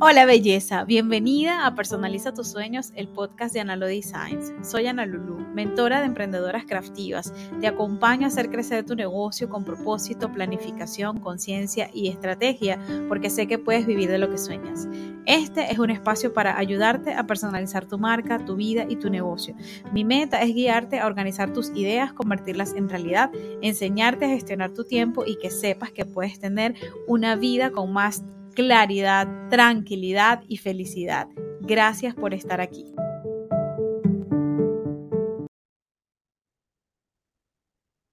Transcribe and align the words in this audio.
Hola 0.00 0.26
belleza, 0.26 0.84
bienvenida 0.84 1.66
a 1.66 1.74
Personaliza 1.74 2.32
tus 2.32 2.46
sueños, 2.46 2.92
el 2.94 3.08
podcast 3.08 3.52
de 3.52 3.58
Analo 3.58 3.86
Designs. 3.86 4.52
Soy 4.62 4.86
Ana 4.86 5.06
Lulu, 5.06 5.38
mentora 5.54 5.98
de 5.98 6.06
emprendedoras 6.06 6.66
craftivas. 6.66 7.34
Te 7.60 7.66
acompaño 7.66 8.24
a 8.24 8.28
hacer 8.28 8.48
crecer 8.48 8.86
tu 8.86 8.94
negocio 8.94 9.48
con 9.48 9.64
propósito, 9.64 10.30
planificación, 10.32 11.18
conciencia 11.18 11.90
y 11.92 12.06
estrategia, 12.10 12.78
porque 13.08 13.28
sé 13.28 13.48
que 13.48 13.58
puedes 13.58 13.86
vivir 13.86 14.08
de 14.08 14.18
lo 14.18 14.30
que 14.30 14.38
sueñas. 14.38 14.86
Este 15.26 15.72
es 15.72 15.80
un 15.80 15.90
espacio 15.90 16.32
para 16.32 16.56
ayudarte 16.56 17.14
a 17.14 17.26
personalizar 17.26 17.84
tu 17.84 17.98
marca, 17.98 18.44
tu 18.44 18.54
vida 18.54 18.86
y 18.88 18.94
tu 18.94 19.10
negocio. 19.10 19.56
Mi 19.92 20.04
meta 20.04 20.40
es 20.42 20.54
guiarte 20.54 21.00
a 21.00 21.08
organizar 21.08 21.52
tus 21.52 21.70
ideas, 21.70 22.12
convertirlas 22.12 22.72
en 22.74 22.88
realidad, 22.88 23.32
enseñarte 23.62 24.26
a 24.26 24.28
gestionar 24.28 24.72
tu 24.74 24.84
tiempo 24.84 25.24
y 25.26 25.38
que 25.38 25.50
sepas 25.50 25.90
que 25.90 26.04
puedes 26.04 26.38
tener 26.38 26.76
una 27.08 27.34
vida 27.34 27.72
con 27.72 27.92
más 27.92 28.22
claridad, 28.58 29.28
tranquilidad 29.50 30.42
y 30.48 30.56
felicidad. 30.56 31.28
Gracias 31.60 32.16
por 32.16 32.34
estar 32.34 32.60
aquí. 32.60 32.92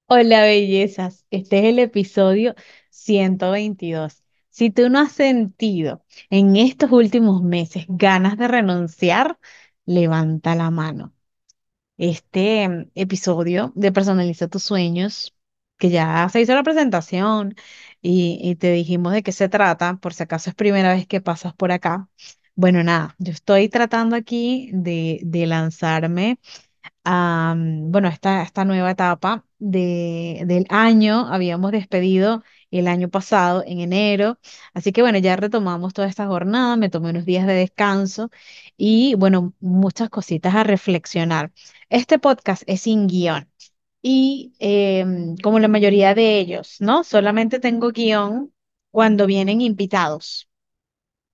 Hola 0.05 0.43
bellezas, 0.43 1.25
este 1.31 1.57
es 1.57 1.65
el 1.65 1.79
episodio 1.79 2.53
122. 2.91 4.23
Si 4.49 4.69
tú 4.69 4.87
no 4.91 4.99
has 4.99 5.13
sentido 5.13 6.05
en 6.29 6.55
estos 6.57 6.91
últimos 6.91 7.41
meses 7.41 7.85
ganas 7.87 8.37
de 8.37 8.47
renunciar, 8.47 9.39
levanta 9.87 10.53
la 10.53 10.69
mano. 10.69 11.15
Este 11.97 12.69
mm, 12.69 12.91
episodio 12.93 13.73
de 13.75 13.91
Personaliza 13.91 14.47
tus 14.47 14.61
sueños 14.63 15.35
que 15.77 15.89
ya 15.89 16.29
se 16.29 16.41
hizo 16.41 16.53
la 16.53 16.63
presentación 16.63 17.55
y, 18.07 18.55
te 18.55 18.71
dijimos 18.71 19.13
de 19.13 19.23
qué 19.23 19.31
se 19.31 19.49
trata, 19.49 19.97
por 19.97 20.13
si 20.13 20.23
acaso 20.23 20.49
es 20.49 20.55
primera 20.55 20.93
vez 20.93 21.07
que 21.07 21.21
pasas 21.21 21.53
por 21.53 21.71
acá. 21.71 22.09
Bueno, 22.55 22.83
nada, 22.83 23.15
yo 23.19 23.31
estoy 23.33 23.69
tratando 23.69 24.15
aquí 24.15 24.69
de, 24.73 25.21
lanzarme 25.47 26.39
a, 27.03 27.55
bueno, 27.57 28.07
esta, 28.09 28.65
nueva 28.65 28.91
etapa 28.91 29.45
de, 29.59 30.43
del 30.45 30.65
año. 30.69 31.27
Habíamos 31.27 31.71
despedido 31.71 32.43
el 32.71 32.87
año 32.87 33.09
pasado, 33.09 33.63
en 33.65 33.79
enero. 33.79 34.39
Así 34.73 34.91
que 34.91 35.01
bueno, 35.01 35.17
ya 35.19 35.35
retomamos 35.35 35.93
toda 35.93 36.07
esta 36.07 36.27
jornada, 36.27 36.75
me 36.77 36.89
tomé 36.89 37.09
unos 37.11 37.25
días 37.25 37.47
de 37.47 37.53
descanso 37.53 38.29
y 38.77 39.15
bueno, 39.15 39.53
muchas 39.59 40.09
cositas 40.09 40.55
a 40.55 40.63
reflexionar. 40.63 41.51
Este 41.89 42.19
podcast 42.19 42.63
es 42.67 42.81
sin 42.81 43.07
guion 43.07 43.49
y 44.07 44.53
em, 44.59 45.35
como 45.37 45.57
la 45.59 45.67
mayoría 45.67 46.13
de 46.13 46.37
ellos, 46.39 46.77
¿no? 46.79 47.03
Solamente 47.03 47.59
tengo 47.59 47.89
guion 47.91 48.53
cuando 48.91 49.25
vienen 49.25 49.61
invitados. 49.61 50.47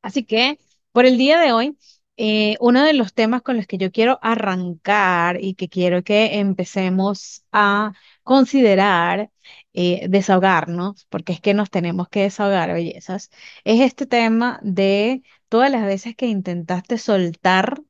Así 0.02 0.23
que 0.25 0.59
por 0.91 1.05
el 1.05 1.17
día 1.17 1.39
de 1.39 1.53
hoy, 1.53 1.78
eh, 2.17 2.58
uno 2.61 2.83
de 2.83 2.94
los 2.94 3.13
temas 3.13 3.41
con 3.41 3.58
los 3.58 3.67
que 3.67 3.78
yo 3.78 3.91
quiero 3.91 4.19
arrancar 4.22 5.39
y 5.44 5.55
que 5.55 5.69
quiero 5.69 6.03
que 6.03 6.39
empecemos 6.39 7.44
a 7.52 7.94
considerar 8.23 9.31
eh, 9.73 10.08
desahogarnos, 10.09 11.06
porque 11.09 11.33
es 11.33 11.41
que 11.41 11.53
nos 11.53 11.69
tenemos 11.72 12.09
que 12.09 12.22
desahogar, 12.23 12.73
bellezas, 12.73 13.31
es 13.66 13.81
este 13.81 14.06
tema 14.06 14.59
de 14.63 15.23
todas 15.50 15.72
las 15.72 15.85
veces 15.85 16.16
que 16.16 16.28
intentaste 16.28 16.97
soltar 16.97 17.81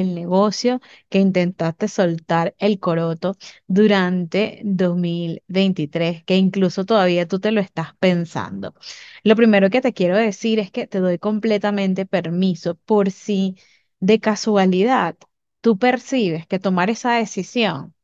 el 0.00 0.14
negocio 0.14 0.80
que 1.08 1.18
intentaste 1.20 1.88
soltar 1.88 2.54
el 2.58 2.78
coroto 2.80 3.36
durante 3.66 4.60
2023, 4.64 6.24
que 6.24 6.36
incluso 6.36 6.84
todavía 6.84 7.26
tú 7.28 7.40
te 7.40 7.52
lo 7.52 7.60
estás 7.60 7.94
pensando. 7.98 8.74
Lo 9.22 9.36
primero 9.36 9.70
que 9.70 9.80
te 9.80 9.92
quiero 9.92 10.16
decir 10.16 10.58
es 10.58 10.70
que 10.70 10.86
te 10.86 10.98
doy 11.00 11.18
completamente 11.18 12.06
permiso 12.06 12.74
por 12.76 13.10
si 13.10 13.56
de 14.00 14.20
casualidad 14.20 15.16
tú 15.60 15.78
percibes 15.78 16.46
que 16.46 16.58
tomar 16.58 16.90
esa 16.90 17.12
decisión 17.14 17.94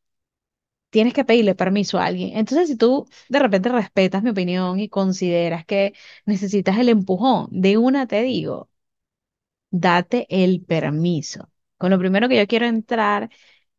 tienes 0.90 1.14
que 1.14 1.24
pedirle 1.24 1.54
permiso 1.54 1.98
a 1.98 2.06
alguien. 2.06 2.36
Entonces, 2.36 2.68
si 2.68 2.76
tú 2.76 3.06
de 3.28 3.38
repente 3.38 3.68
respetas 3.68 4.22
mi 4.22 4.30
opinión 4.30 4.80
y 4.80 4.88
consideras 4.88 5.64
que 5.64 5.92
necesitas 6.26 6.78
el 6.78 6.88
empujón, 6.88 7.48
de 7.50 7.76
una 7.78 8.06
te 8.06 8.22
digo, 8.22 8.70
date 9.72 10.26
el 10.30 10.60
permiso. 10.64 11.49
Con 11.80 11.90
lo 11.92 12.00
primero 12.00 12.28
que 12.30 12.38
yo 12.38 12.48
quiero 12.48 12.66
entrar 12.66 13.30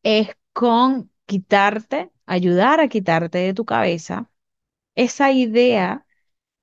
es 0.04 0.30
con 0.54 1.12
quitarte, 1.28 2.12
ayudar 2.28 2.82
a 2.82 2.90
quitarte 2.90 3.40
de 3.40 3.56
tu 3.56 3.66
cabeza 3.66 4.32
esa 4.96 5.32
idea 5.32 6.06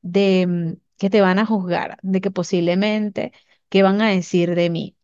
de 0.03 0.47
mm, 0.49 0.75
que 0.99 1.11
te 1.11 1.21
van 1.21 1.39
a 1.39 1.47
juzgar, 1.47 1.99
de 2.03 2.21
que 2.21 2.31
posiblemente, 2.31 3.33
¿qué 3.69 3.83
van 3.83 4.03
a 4.03 4.11
decir 4.11 4.55
de 4.55 4.71
mí? 4.71 4.97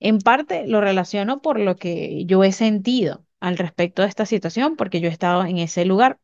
En 0.00 0.18
parte 0.20 0.66
lo 0.66 0.80
relaciono 0.80 1.42
por 1.42 1.60
lo 1.60 1.76
que 1.76 2.24
yo 2.26 2.44
he 2.44 2.52
sentido 2.52 3.26
al 3.40 3.58
respecto 3.58 4.02
de 4.02 4.08
esta 4.08 4.26
situación, 4.26 4.76
porque 4.76 5.00
yo 5.00 5.08
he 5.08 5.12
estado 5.12 5.44
en 5.44 5.58
ese 5.58 5.84
lugar. 5.84 6.20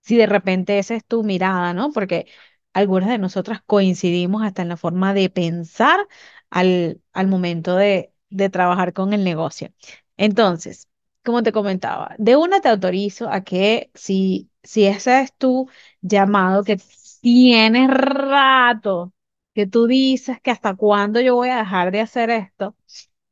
Si 0.00 0.16
de 0.16 0.26
repente 0.26 0.78
esa 0.78 0.94
es 0.94 1.04
tu 1.04 1.22
mirada, 1.24 1.74
¿no? 1.74 1.92
Porque 1.92 2.26
algunas 2.72 3.08
de 3.10 3.18
nosotras 3.18 3.62
coincidimos 3.66 4.42
hasta 4.42 4.62
en 4.62 4.68
la 4.68 4.76
forma 4.76 5.14
de 5.14 5.30
pensar 5.30 6.06
al, 6.50 7.00
al 7.12 7.28
momento 7.28 7.76
de, 7.76 8.12
de 8.30 8.50
trabajar 8.50 8.92
con 8.92 9.12
el 9.12 9.24
negocio. 9.24 9.72
Entonces, 10.16 10.88
como 11.24 11.42
te 11.42 11.52
comentaba, 11.52 12.14
de 12.18 12.36
una 12.36 12.60
te 12.60 12.68
autorizo 12.68 13.28
a 13.30 13.42
que 13.44 13.90
si, 13.94 14.50
si 14.62 14.86
ese 14.86 15.20
es 15.22 15.34
tu 15.34 15.68
llamado, 16.00 16.64
que 16.64 16.78
tienes 17.20 17.88
rato, 17.90 19.12
que 19.54 19.66
tú 19.66 19.86
dices 19.86 20.40
que 20.40 20.50
hasta 20.50 20.74
cuándo 20.76 21.20
yo 21.20 21.34
voy 21.36 21.50
a 21.50 21.58
dejar 21.58 21.90
de 21.92 22.00
hacer 22.00 22.30
esto, 22.30 22.76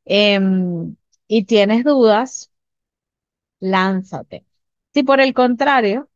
em, 0.05 0.95
y 1.27 1.45
tienes 1.45 1.83
dudas, 1.85 2.51
lánzate. 3.59 4.45
Si 4.93 5.03
por 5.03 5.19
el 5.21 5.33
contrario, 5.33 6.09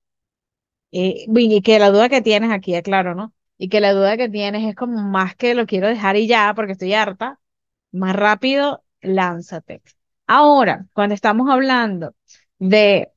eh, 0.94 1.26
y 1.30 1.64
que 1.64 1.80
la 1.80 1.92
duda 1.92 2.10
que 2.10 2.24
tienes 2.24 2.52
aquí, 2.52 2.82
claro, 2.84 3.16
¿no? 3.16 3.36
Y 3.60 3.70
que 3.70 3.82
la 3.82 3.94
duda 3.94 4.18
que 4.18 4.30
tienes 4.30 4.70
es 4.70 4.76
como 4.76 5.00
más 5.04 5.38
que 5.38 5.56
lo 5.56 5.68
quiero 5.68 5.90
dejar 5.90 6.18
y 6.18 6.28
ya, 6.28 6.54
porque 6.56 6.74
estoy 6.74 6.96
harta, 6.96 7.41
más 7.92 8.16
rápido, 8.16 8.84
lánzate. 9.02 9.82
Ahora, 10.28 10.88
cuando 10.94 11.16
estamos 11.16 11.50
hablando 11.50 12.16
de, 12.60 13.12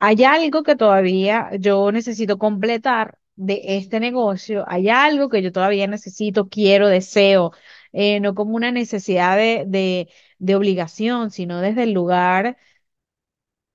hay 0.00 0.24
algo 0.24 0.62
que 0.62 0.76
todavía 0.76 1.50
yo 1.60 1.92
necesito 1.92 2.38
completar 2.38 3.18
de 3.36 3.62
este 3.78 4.00
negocio, 4.00 4.64
hay 4.68 4.88
algo 4.90 5.28
que 5.28 5.42
yo 5.42 5.52
todavía 5.52 5.86
necesito, 5.86 6.48
quiero, 6.48 6.88
deseo, 6.88 7.52
eh, 7.92 8.20
no 8.20 8.34
como 8.34 8.56
una 8.56 8.72
necesidad 8.72 9.36
de, 9.36 9.64
de, 9.66 10.08
de 10.38 10.54
obligación, 10.56 11.30
sino 11.30 11.60
desde 11.60 11.84
el 11.84 11.92
lugar 11.92 12.56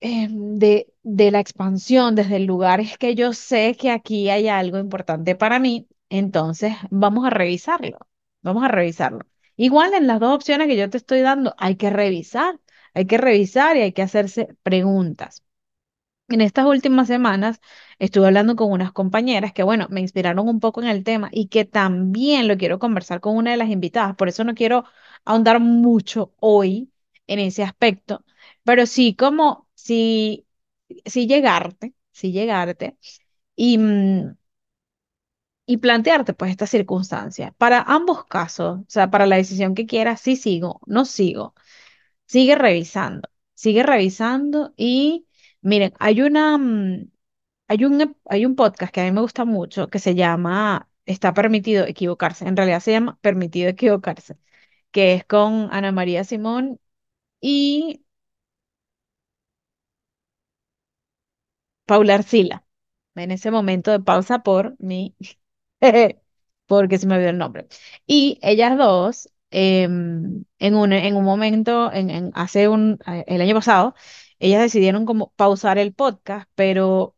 em, 0.02 0.58
de, 0.60 0.94
de 1.04 1.32
la 1.32 1.40
expansión, 1.40 2.16
desde 2.16 2.38
el 2.38 2.46
lugar 2.46 2.80
es 2.80 2.98
que 2.98 3.16
yo 3.16 3.34
sé 3.34 3.76
que 3.76 3.92
aquí 3.92 4.30
hay 4.30 4.48
algo 4.48 4.78
importante 4.80 5.36
para 5.36 5.60
mí, 5.60 5.88
entonces 6.10 6.74
vamos 6.90 7.26
a 7.26 7.30
revisarlo, 7.30 7.98
vamos 8.42 8.64
a 8.64 8.68
revisarlo. 8.70 9.26
Igual 9.60 9.94
en 9.94 10.08
las 10.08 10.20
dos 10.22 10.34
opciones 10.36 10.68
que 10.68 10.78
yo 10.78 10.90
te 10.90 10.98
estoy 10.98 11.22
dando, 11.22 11.54
hay 11.60 11.76
que 11.78 11.90
revisar, 11.92 12.60
hay 12.96 13.06
que 13.08 13.18
revisar 13.20 13.78
y 13.78 13.82
hay 13.82 13.94
que 13.94 14.02
hacerse 14.04 14.56
preguntas. 14.64 15.44
En 16.30 16.42
estas 16.42 16.66
últimas 16.68 17.08
semanas 17.08 17.60
estuve 18.00 18.28
hablando 18.28 18.56
con 18.56 18.72
unas 18.72 18.92
compañeras 18.94 19.54
que, 19.54 19.64
bueno, 19.64 19.88
me 19.90 20.02
inspiraron 20.02 20.48
un 20.48 20.60
poco 20.60 20.82
en 20.82 20.88
el 20.90 21.04
tema 21.04 21.30
y 21.32 21.48
que 21.48 21.66
también 21.66 22.48
lo 22.48 22.58
quiero 22.58 22.80
conversar 22.80 23.20
con 23.22 23.36
una 23.38 23.52
de 23.52 23.58
las 23.58 23.70
invitadas. 23.70 24.16
Por 24.16 24.30
eso 24.30 24.44
no 24.44 24.54
quiero 24.56 24.86
ahondar 25.26 25.60
mucho 25.60 26.34
hoy 26.40 26.92
en 27.28 27.40
ese 27.40 27.64
aspecto, 27.64 28.24
pero 28.64 28.86
sí 28.86 29.16
como 29.16 29.68
si, 29.76 30.48
si 31.06 31.28
llegarte, 31.28 31.94
si 32.12 32.32
llegarte 32.32 32.98
y, 33.56 33.78
mm, 33.80 34.38
y 35.70 35.78
plantearte 35.78 36.34
pues 36.34 36.50
esta 36.52 36.66
circunstancia. 36.68 37.54
Para 37.60 37.82
ambos 37.84 38.26
casos, 38.26 38.80
o 38.82 38.86
sea, 38.88 39.12
para 39.12 39.28
la 39.28 39.36
decisión 39.36 39.76
que 39.76 39.86
quieras, 39.86 40.20
sí 40.20 40.36
sigo, 40.36 40.82
no 40.88 41.06
sigo, 41.06 41.54
sigue 42.28 42.56
revisando, 42.56 43.30
sigue 43.56 43.84
revisando 43.84 44.74
y 44.78 45.28
miren, 45.62 45.94
hay 46.00 46.22
una, 46.22 46.58
mm, 46.58 47.12
hay 47.70 47.86
un, 47.86 48.18
hay 48.26 48.46
un 48.46 48.56
podcast 48.56 48.94
que 48.94 49.02
a 49.02 49.06
mí 49.06 49.12
me 49.12 49.22
gusta 49.22 49.46
mucho 49.46 49.90
que 49.90 50.00
se 50.00 50.16
llama 50.16 50.90
Está 51.06 51.34
permitido 51.34 51.86
equivocarse, 51.88 52.48
en 52.48 52.58
realidad 52.58 52.82
se 52.82 52.92
llama 52.92 53.20
Permitido 53.22 53.70
equivocarse, 53.70 54.38
que 54.92 55.14
es 55.16 55.26
con 55.26 55.70
Ana 55.72 55.92
María 55.94 56.24
Simón 56.26 56.80
y 57.42 58.06
Paula 61.86 62.16
Arcila. 62.16 62.66
En 63.16 63.32
ese 63.32 63.52
momento 63.52 63.92
de 63.92 64.00
pausa 64.00 64.40
por 64.44 64.76
mi 64.80 65.16
porque 66.68 66.98
se 66.98 67.08
me 67.08 67.16
olvidó 67.16 67.30
el 67.30 67.38
nombre. 67.38 67.68
Y 68.08 68.40
ellas 68.42 68.78
dos, 68.78 69.30
em, 69.52 70.46
en 70.60 70.76
un, 70.76 70.94
en 70.94 71.16
un 71.16 71.24
momento, 71.24 71.92
en, 71.94 72.10
en- 72.10 72.32
hace 72.36 72.68
un, 72.68 73.00
eh, 73.08 73.24
el 73.28 73.42
año 73.42 73.56
pasado, 73.56 73.96
ellas 74.40 74.62
decidieron 74.62 75.06
como 75.06 75.32
pausar 75.36 75.78
el 75.78 75.94
podcast, 75.94 76.50
pero 76.56 77.16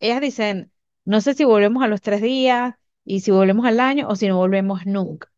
ellas 0.00 0.20
dicen, 0.20 0.72
no 1.04 1.20
sé 1.20 1.34
si 1.34 1.44
volvemos 1.44 1.82
a 1.82 1.88
los 1.88 2.00
tres 2.02 2.22
días 2.22 2.74
y 3.04 3.20
si 3.20 3.30
volvemos 3.30 3.66
al 3.66 3.80
año 3.80 4.08
o 4.08 4.16
si 4.16 4.28
no 4.28 4.36
volvemos 4.36 4.86
nunca. 4.86 5.28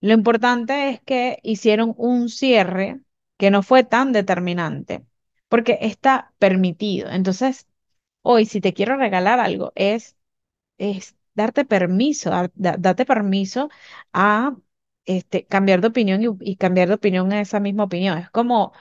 Lo 0.00 0.12
importante 0.12 0.90
es 0.90 1.00
que 1.02 1.38
hicieron 1.42 1.94
un 1.96 2.28
cierre 2.28 3.00
que 3.38 3.50
no 3.50 3.62
fue 3.62 3.84
tan 3.84 4.12
determinante, 4.12 5.06
porque 5.48 5.78
está 5.82 6.34
permitido. 6.38 7.10
Entonces, 7.10 7.66
hoy, 8.22 8.46
si 8.46 8.60
te 8.60 8.74
quiero 8.74 8.96
regalar 8.96 9.40
algo, 9.40 9.72
es, 9.74 10.16
es 10.78 11.16
darte 11.36 11.64
permiso, 11.64 12.30
date 12.54 13.04
permiso 13.06 13.70
a 14.12 14.56
este, 15.04 15.46
cambiar 15.46 15.80
de 15.80 15.88
opinión 15.88 16.38
y, 16.40 16.56
cambiar 16.56 16.88
de 16.88 16.94
opinión 16.94 17.32
en 17.32 17.38
esa 17.38 17.60
misma 17.60 17.84
opinión. 17.84 18.18
Es 18.18 18.30
como 18.30 18.72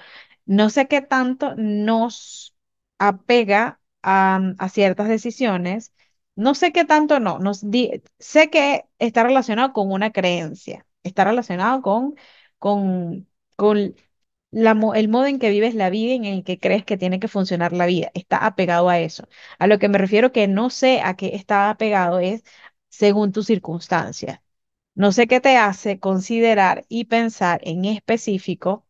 no 0.46 0.70
sé 0.70 0.88
qué 0.88 1.02
tanto 1.02 1.56
nos 1.58 2.56
apega 3.00 3.82
a, 4.04 4.40
a 4.60 4.70
ciertas 4.70 5.10
decisiones. 5.10 5.94
No 6.36 6.56
sé 6.56 6.72
qué 6.74 6.86
tanto 6.86 7.20
no. 7.20 7.40
Nos 7.40 7.62
sé 8.20 8.50
que 8.50 8.86
está 9.00 9.24
relacionado 9.24 9.74
con 9.74 9.92
una 9.92 10.12
creencia. 10.12 10.86
Está 11.04 11.24
relacionado 11.26 11.82
con, 11.82 12.16
con, 12.60 13.28
con 13.56 13.96
el 14.56 15.10
modo 15.10 15.26
en 15.26 15.40
que 15.40 15.50
vives 15.50 15.76
la 15.76 15.90
vida 15.90 16.14
y 16.14 16.16
en 16.18 16.26
el 16.26 16.44
que 16.44 16.60
crees 16.60 16.86
que 16.86 16.98
tiene 16.98 17.20
que 17.20 17.28
funcionar 17.28 17.74
la 17.74 17.86
vida. 17.86 18.12
Está 18.14 18.38
apegado 18.46 18.90
a 18.90 19.00
eso. 19.00 19.28
A 19.60 19.68
lo 19.68 19.80
que 19.80 19.90
me 19.90 19.98
refiero 19.98 20.32
que 20.32 20.48
no 20.48 20.70
sé 20.70 21.02
a 21.02 21.16
qué 21.16 21.36
está 21.36 21.70
apegado 21.70 22.20
es 22.20 22.44
según 22.90 23.32
tus 23.32 23.48
circunstancias. 23.48 24.40
No 24.96 25.12
sé 25.12 25.28
qué 25.28 25.42
te 25.42 25.58
hace 25.58 26.00
considerar 26.00 26.86
y 26.90 27.06
pensar 27.06 27.62
en 27.64 27.86
específico 27.86 28.88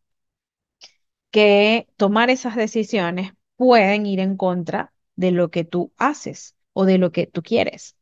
que 1.31 1.87
tomar 1.97 2.29
esas 2.29 2.55
decisiones 2.55 3.33
pueden 3.57 4.05
ir 4.05 4.19
en 4.19 4.37
contra 4.37 4.93
de 5.15 5.31
lo 5.31 5.51
que 5.51 5.63
tú 5.63 5.93
haces 5.97 6.55
o 6.73 6.85
de 6.85 6.97
lo 6.97 7.11
que 7.11 7.27
tú 7.27 7.43
quieres. 7.43 7.97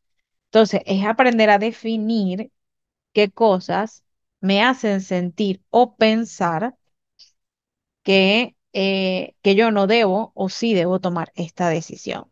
Entonces, 0.48 0.82
es 0.86 1.06
aprender 1.06 1.50
a 1.50 1.60
definir 1.60 2.52
qué 3.14 3.32
cosas 3.32 4.06
me 4.42 4.64
hacen 4.64 5.02
sentir 5.02 5.64
o 5.70 5.96
pensar 5.98 6.76
que, 8.04 8.56
eh, 8.74 9.36
que 9.42 9.56
yo 9.56 9.72
no 9.72 9.88
debo 9.88 10.32
o 10.36 10.50
sí 10.50 10.74
debo 10.74 11.00
tomar 11.00 11.32
esta 11.36 11.70
decisión. 11.70 12.32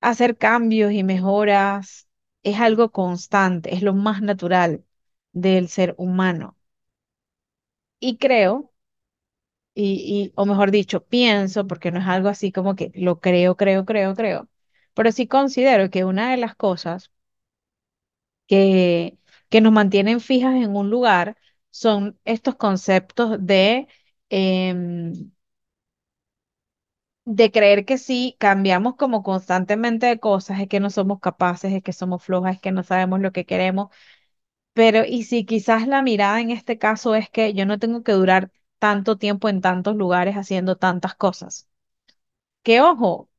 Hacer 0.00 0.36
cambios 0.38 0.90
y 0.92 1.04
mejoras 1.04 2.08
es 2.42 2.58
algo 2.60 2.90
constante, 2.92 3.74
es 3.74 3.82
lo 3.82 3.94
más 3.94 4.22
natural 4.22 4.84
del 5.32 5.68
ser 5.68 5.94
humano. 5.98 6.56
Y 8.00 8.18
creo 8.18 8.72
y, 9.74 10.30
y, 10.30 10.32
o 10.36 10.44
mejor 10.46 10.70
dicho, 10.70 11.04
pienso, 11.06 11.66
porque 11.66 11.90
no 11.92 12.00
es 12.00 12.06
algo 12.06 12.28
así 12.28 12.52
como 12.52 12.74
que 12.76 12.90
lo 12.94 13.20
creo, 13.20 13.56
creo, 13.56 13.84
creo, 13.84 14.14
creo, 14.14 14.48
pero 14.94 15.12
sí 15.12 15.26
considero 15.28 15.90
que 15.90 16.04
una 16.04 16.30
de 16.32 16.36
las 16.38 16.56
cosas 16.56 17.12
que, 18.46 19.18
que 19.48 19.60
nos 19.60 19.72
mantienen 19.72 20.20
fijas 20.20 20.54
en 20.56 20.76
un 20.76 20.90
lugar 20.90 21.36
son 21.70 22.18
estos 22.24 22.56
conceptos 22.56 23.38
de, 23.44 23.88
em, 24.30 25.12
de 27.24 27.50
creer 27.52 27.84
que 27.84 27.96
si 27.98 28.36
cambiamos 28.40 28.96
como 28.96 29.22
constantemente 29.22 30.06
de 30.06 30.18
cosas, 30.20 30.60
es 30.60 30.68
que 30.68 30.80
no 30.80 30.90
somos 30.90 31.20
capaces, 31.20 31.72
es 31.72 31.82
que 31.82 31.92
somos 31.92 32.22
flojas, 32.24 32.56
es 32.56 32.60
que 32.60 32.72
no 32.72 32.82
sabemos 32.82 33.20
lo 33.20 33.30
que 33.32 33.44
queremos, 33.46 33.88
pero 34.74 35.04
y 35.06 35.24
si 35.24 35.44
quizás 35.46 35.86
la 35.88 36.02
mirada 36.02 36.40
en 36.42 36.50
este 36.52 36.78
caso 36.78 37.14
es 37.16 37.30
que 37.30 37.54
yo 37.54 37.66
no 37.66 37.78
tengo 37.80 38.02
que 38.04 38.12
durar 38.12 38.52
tanto 38.80 39.18
tiempo 39.18 39.48
en 39.50 39.60
tantos 39.62 39.96
lugares 39.96 40.36
haciendo 40.36 40.76
tantas 40.78 41.14
cosas. 41.16 41.68
Que 42.64 42.80
ojo, 42.82 43.30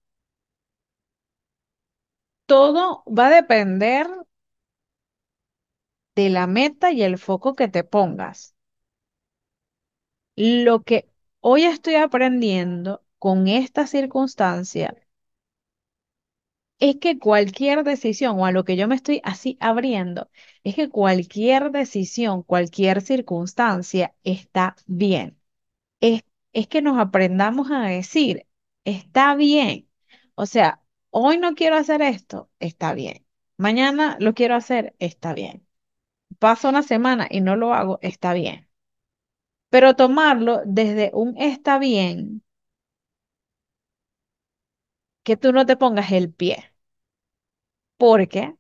Todo 2.51 3.03
va 3.17 3.27
a 3.27 3.29
depender 3.35 4.07
de 6.19 6.29
la 6.29 6.47
meta 6.47 6.91
y 6.91 7.03
el 7.03 7.17
foco 7.17 7.55
que 7.55 7.67
te 7.69 7.83
pongas. 7.83 8.55
Lo 10.35 10.81
que 10.83 11.07
hoy 11.39 11.65
estoy 11.65 11.93
aprendiendo 11.95 13.03
con 13.19 13.47
esta 13.47 13.85
circunstancia 13.85 14.95
es 16.79 16.97
que 16.97 17.19
cualquier 17.19 17.83
decisión, 17.83 18.39
o 18.39 18.45
a 18.45 18.51
lo 18.51 18.63
que 18.65 18.75
yo 18.77 18.87
me 18.87 18.95
estoy 18.95 19.21
así 19.23 19.57
abriendo, 19.59 20.29
es 20.63 20.75
que 20.75 20.89
cualquier 20.89 21.71
decisión, 21.71 22.43
cualquier 22.43 23.01
circunstancia 23.01 24.15
está 24.23 24.75
bien. 24.87 25.37
Es, 26.01 26.23
es 26.53 26.67
que 26.69 26.81
nos 26.83 26.99
aprendamos 26.99 27.71
a 27.71 27.81
decir, 27.83 28.47
está 28.85 29.35
bien. 29.35 29.89
O 30.35 30.47
sea, 30.47 30.83
hoy 31.11 31.39
no 31.39 31.55
quiero 31.55 31.77
hacer 31.77 32.01
esto, 32.03 32.51
está 32.59 32.93
bien. 32.95 33.25
Mañana 33.57 34.17
lo 34.21 34.33
quiero 34.35 34.55
hacer, 34.55 34.95
está 34.99 35.33
bien. 35.35 35.67
Pasa 36.39 36.69
una 36.69 36.83
semana 36.83 37.27
y 37.29 37.41
no 37.41 37.55
lo 37.55 37.73
hago, 37.73 37.99
está 38.01 38.33
bien. 38.33 38.67
Pero 39.71 39.95
tomarlo 39.95 40.61
desde 40.65 41.09
un 41.13 41.35
está 41.37 41.79
bien, 41.79 42.43
que 45.23 45.37
tú 45.37 45.53
no 45.53 45.65
te 45.65 45.77
pongas 45.77 46.11
el 46.11 46.33
pie, 46.33 46.73
porque, 47.97 48.55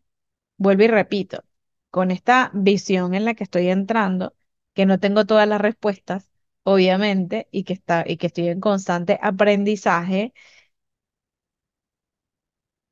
vuelvo 0.57 0.83
y 0.85 0.87
repito, 0.87 1.43
con 1.91 2.11
esta 2.11 2.51
visión 2.55 3.15
en 3.15 3.25
la 3.25 3.33
que 3.35 3.45
estoy 3.45 3.69
entrando, 3.69 4.35
que 4.73 4.85
no 4.87 4.99
tengo 5.01 5.25
todas 5.25 5.47
las 5.47 5.61
respuestas, 5.61 6.31
obviamente, 6.63 7.47
y 7.51 7.63
que 7.65 7.73
está, 7.73 8.03
y 8.07 8.17
que 8.17 8.27
estoy 8.29 8.49
en 8.49 8.61
constante 8.61 9.19
aprendizaje, 9.23 10.33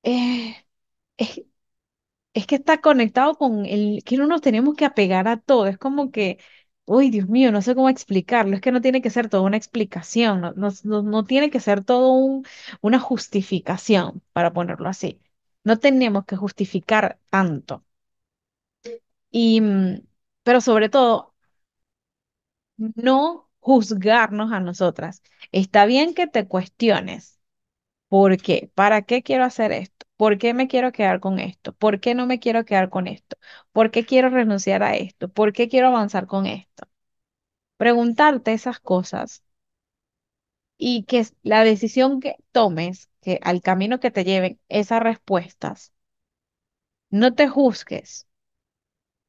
eh, 0.04 0.56
es, 1.18 1.42
Es 2.38 2.45
que 2.48 2.56
está 2.56 2.81
conectado 2.81 3.36
con 3.36 3.66
el 3.66 4.04
que 4.06 4.18
no 4.18 4.28
nos 4.28 4.42
tenemos 4.42 4.75
que 4.75 4.86
apegar 4.86 5.28
a 5.28 5.38
todo. 5.38 5.66
Es 5.68 5.78
como 5.78 6.12
que, 6.12 6.38
uy, 6.86 7.10
Dios 7.10 7.28
mío, 7.30 7.51
no 7.51 7.62
sé 7.63 7.74
cómo 7.75 7.89
explicarlo. 7.89 8.56
Es 8.56 8.62
que 8.62 8.72
no 8.72 8.81
tiene 8.81 9.01
que 9.01 9.10
ser 9.10 9.30
toda 9.30 9.44
una 9.44 9.57
explicación, 9.57 10.42
no, 10.42 10.54
no, 10.56 11.01
no- 11.04 11.24
tiene 11.25 11.50
que 11.50 11.60
ser 11.60 11.84
todo 11.84 12.12
un, 12.13 12.45
una 12.81 13.00
justificación, 13.00 14.22
para 14.34 14.54
ponerlo 14.54 14.88
así. 14.89 15.19
No 15.63 15.80
tenemos 15.80 16.25
que 16.25 16.36
justificar 16.38 17.19
tanto. 17.30 17.84
Y, 19.31 19.62
mm, 19.62 20.01
pero 20.44 20.62
sobre 20.62 20.90
todo, 20.90 21.33
no 22.78 23.50
juzgarnos 23.60 24.51
a 24.51 24.60
nosotras. 24.60 25.22
Está 25.51 25.86
bien 25.86 26.13
que 26.13 26.28
te 26.28 26.48
cuestiones. 26.48 27.40
¿Por 28.10 28.38
qué? 28.42 28.72
¿Para 28.75 29.04
qué 29.04 29.24
quiero 29.24 29.45
hacer 29.45 29.74
esto? 29.74 30.06
¿Por 30.18 30.38
qué 30.38 30.54
me 30.54 30.68
quiero 30.68 30.92
quedar 30.92 31.19
con 31.19 31.40
esto? 31.40 31.74
¿Por 31.74 32.00
qué 32.00 32.16
no 32.16 32.25
me 32.28 32.40
quiero 32.40 32.66
quedar 32.66 32.90
con 32.90 33.07
esto? 33.07 33.38
¿Por 33.71 33.92
qué 33.92 34.06
quiero 34.06 34.30
renunciar 34.30 34.83
a 34.83 34.95
esto? 34.95 35.30
¿Por 35.30 35.54
qué 35.54 35.69
quiero 35.69 35.88
avanzar 35.90 36.28
con 36.28 36.45
esto? 36.47 36.88
Preguntarte 37.78 38.54
esas 38.54 38.80
cosas 38.81 39.44
y 40.80 41.04
que 41.06 41.26
la 41.44 41.64
decisión 41.64 42.19
que 42.19 42.36
tomes, 42.52 43.09
que 43.21 43.40
al 43.44 43.62
camino 43.62 44.00
que 44.00 44.09
te 44.12 44.24
lleven 44.24 44.59
esas 44.69 45.02
respuestas, 45.04 45.94
no 47.12 47.36
te 47.36 47.50
juzgues 47.50 48.26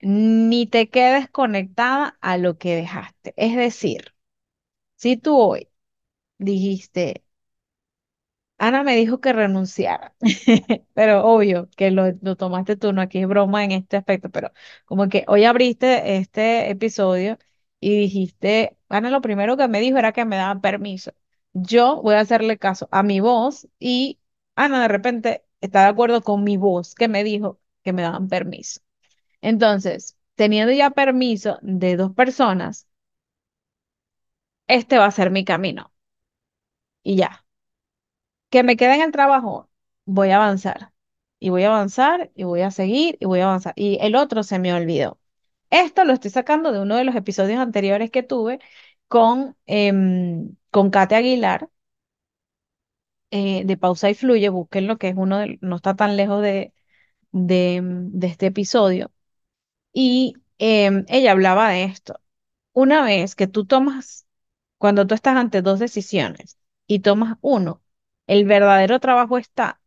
ni 0.00 0.66
te 0.66 0.88
quedes 0.90 1.28
conectada 1.30 2.18
a 2.20 2.36
lo 2.38 2.58
que 2.58 2.76
dejaste. 2.76 3.34
Es 3.36 3.56
decir, 3.56 4.14
si 4.96 5.16
tú 5.18 5.38
hoy 5.38 5.68
dijiste, 6.38 7.24
Ana 8.58 8.82
me 8.82 8.96
dijo 8.96 9.20
que 9.20 9.32
renunciara, 9.32 10.14
pero 10.94 11.24
obvio 11.26 11.68
que 11.76 11.90
lo, 11.92 12.12
tomaste 12.36 12.76
tú, 12.76 12.92
no 12.92 13.00
aquí 13.02 13.20
es 13.20 13.28
broma 13.28 13.64
en 13.64 13.70
este 13.72 13.96
aspecto, 13.96 14.30
pero 14.30 14.52
como 14.84 15.08
que 15.08 15.24
hoy 15.28 15.44
abriste 15.44 16.16
este 16.16 16.70
episodio 16.70 17.38
y 17.80 17.96
dijiste, 17.98 18.76
Ana 18.88 19.10
lo 19.10 19.20
primero 19.20 19.56
que 19.56 19.68
me 19.68 19.80
dijo 19.80 19.98
era 19.98 20.12
que 20.12 20.24
me 20.24 20.36
daban 20.36 20.60
permiso. 20.60 21.12
Yo 21.52 22.02
voy 22.02 22.14
a 22.16 22.20
hacerle 22.20 22.58
caso 22.58 22.88
a 22.90 23.02
mi 23.04 23.20
voz 23.20 23.68
y 23.78 24.20
Ana 24.56 24.82
de 24.82 24.88
repente 24.88 25.44
está 25.60 25.82
de 25.84 25.88
acuerdo 25.90 26.22
con 26.22 26.42
mi 26.44 26.56
voz 26.56 26.94
que 26.96 27.06
me 27.08 27.22
dijo 27.24 27.60
que 27.84 27.92
me 27.92 28.02
daban 28.02 28.28
permiso. 28.28 28.80
Entonces, 29.42 30.18
teniendo 30.36 30.72
ya 30.72 30.90
permiso 30.90 31.58
de 31.62 31.96
dos 31.96 32.12
personas, 32.14 32.88
este 34.68 34.98
va 34.98 35.06
a 35.06 35.10
ser 35.10 35.30
mi 35.32 35.44
camino 35.44 35.92
y 37.02 37.16
ya. 37.16 37.44
Que 38.50 38.62
me 38.62 38.76
quede 38.76 38.94
en 38.96 39.02
el 39.02 39.12
trabajo, 39.12 39.70
voy 40.04 40.30
a 40.30 40.36
avanzar. 40.36 40.92
Y 41.40 41.50
voy 41.50 41.64
a 41.64 41.68
avanzar 41.68 42.30
y 42.34 42.44
voy 42.44 42.62
a 42.62 42.70
seguir 42.70 43.16
y 43.20 43.26
voy 43.26 43.40
a 43.40 43.44
avanzar. 43.46 43.72
Y 43.76 43.98
el 44.00 44.16
otro 44.16 44.42
se 44.42 44.58
me 44.58 44.72
olvidó. 44.74 45.20
Esto 45.70 46.04
lo 46.04 46.12
estoy 46.14 46.30
sacando 46.30 46.72
de 46.72 46.80
uno 46.80 46.96
de 46.96 47.04
los 47.04 47.14
episodios 47.16 47.60
anteriores 47.60 48.10
que 48.10 48.22
tuve 48.24 48.60
con, 49.08 49.56
em, 49.66 50.56
con 50.70 50.90
Kate 50.90 51.16
Aguilar 51.16 51.70
eh, 53.30 53.62
de 53.64 53.76
Pausa 53.76 54.10
y 54.10 54.14
Fluye. 54.14 54.48
Búsquenlo, 54.48 54.98
que 54.98 55.08
es 55.08 55.14
uno 55.16 55.38
de, 55.38 55.58
no 55.60 55.76
está 55.76 55.96
tan 55.96 56.16
lejos 56.16 56.42
de, 56.42 56.72
de, 57.32 57.76
em, 57.76 58.10
de 58.12 58.26
este 58.28 58.46
episodio. 58.46 59.12
Y 59.92 60.34
em, 60.58 61.04
ella 61.08 61.32
hablaba 61.32 61.70
de 61.70 61.84
esto. 61.84 62.20
Una 62.74 63.04
vez 63.04 63.36
que 63.36 63.46
tú 63.48 63.66
tomas, 63.66 64.26
cuando 64.78 65.06
tú 65.06 65.14
estás 65.14 65.36
ante 65.36 65.62
dos 65.62 65.80
decisiones 65.80 66.58
y 66.86 67.00
tomas 67.00 67.38
uno, 67.42 67.82
el 68.28 68.46
verdadero 68.46 69.00
trabajo 69.00 69.38
está 69.38 69.82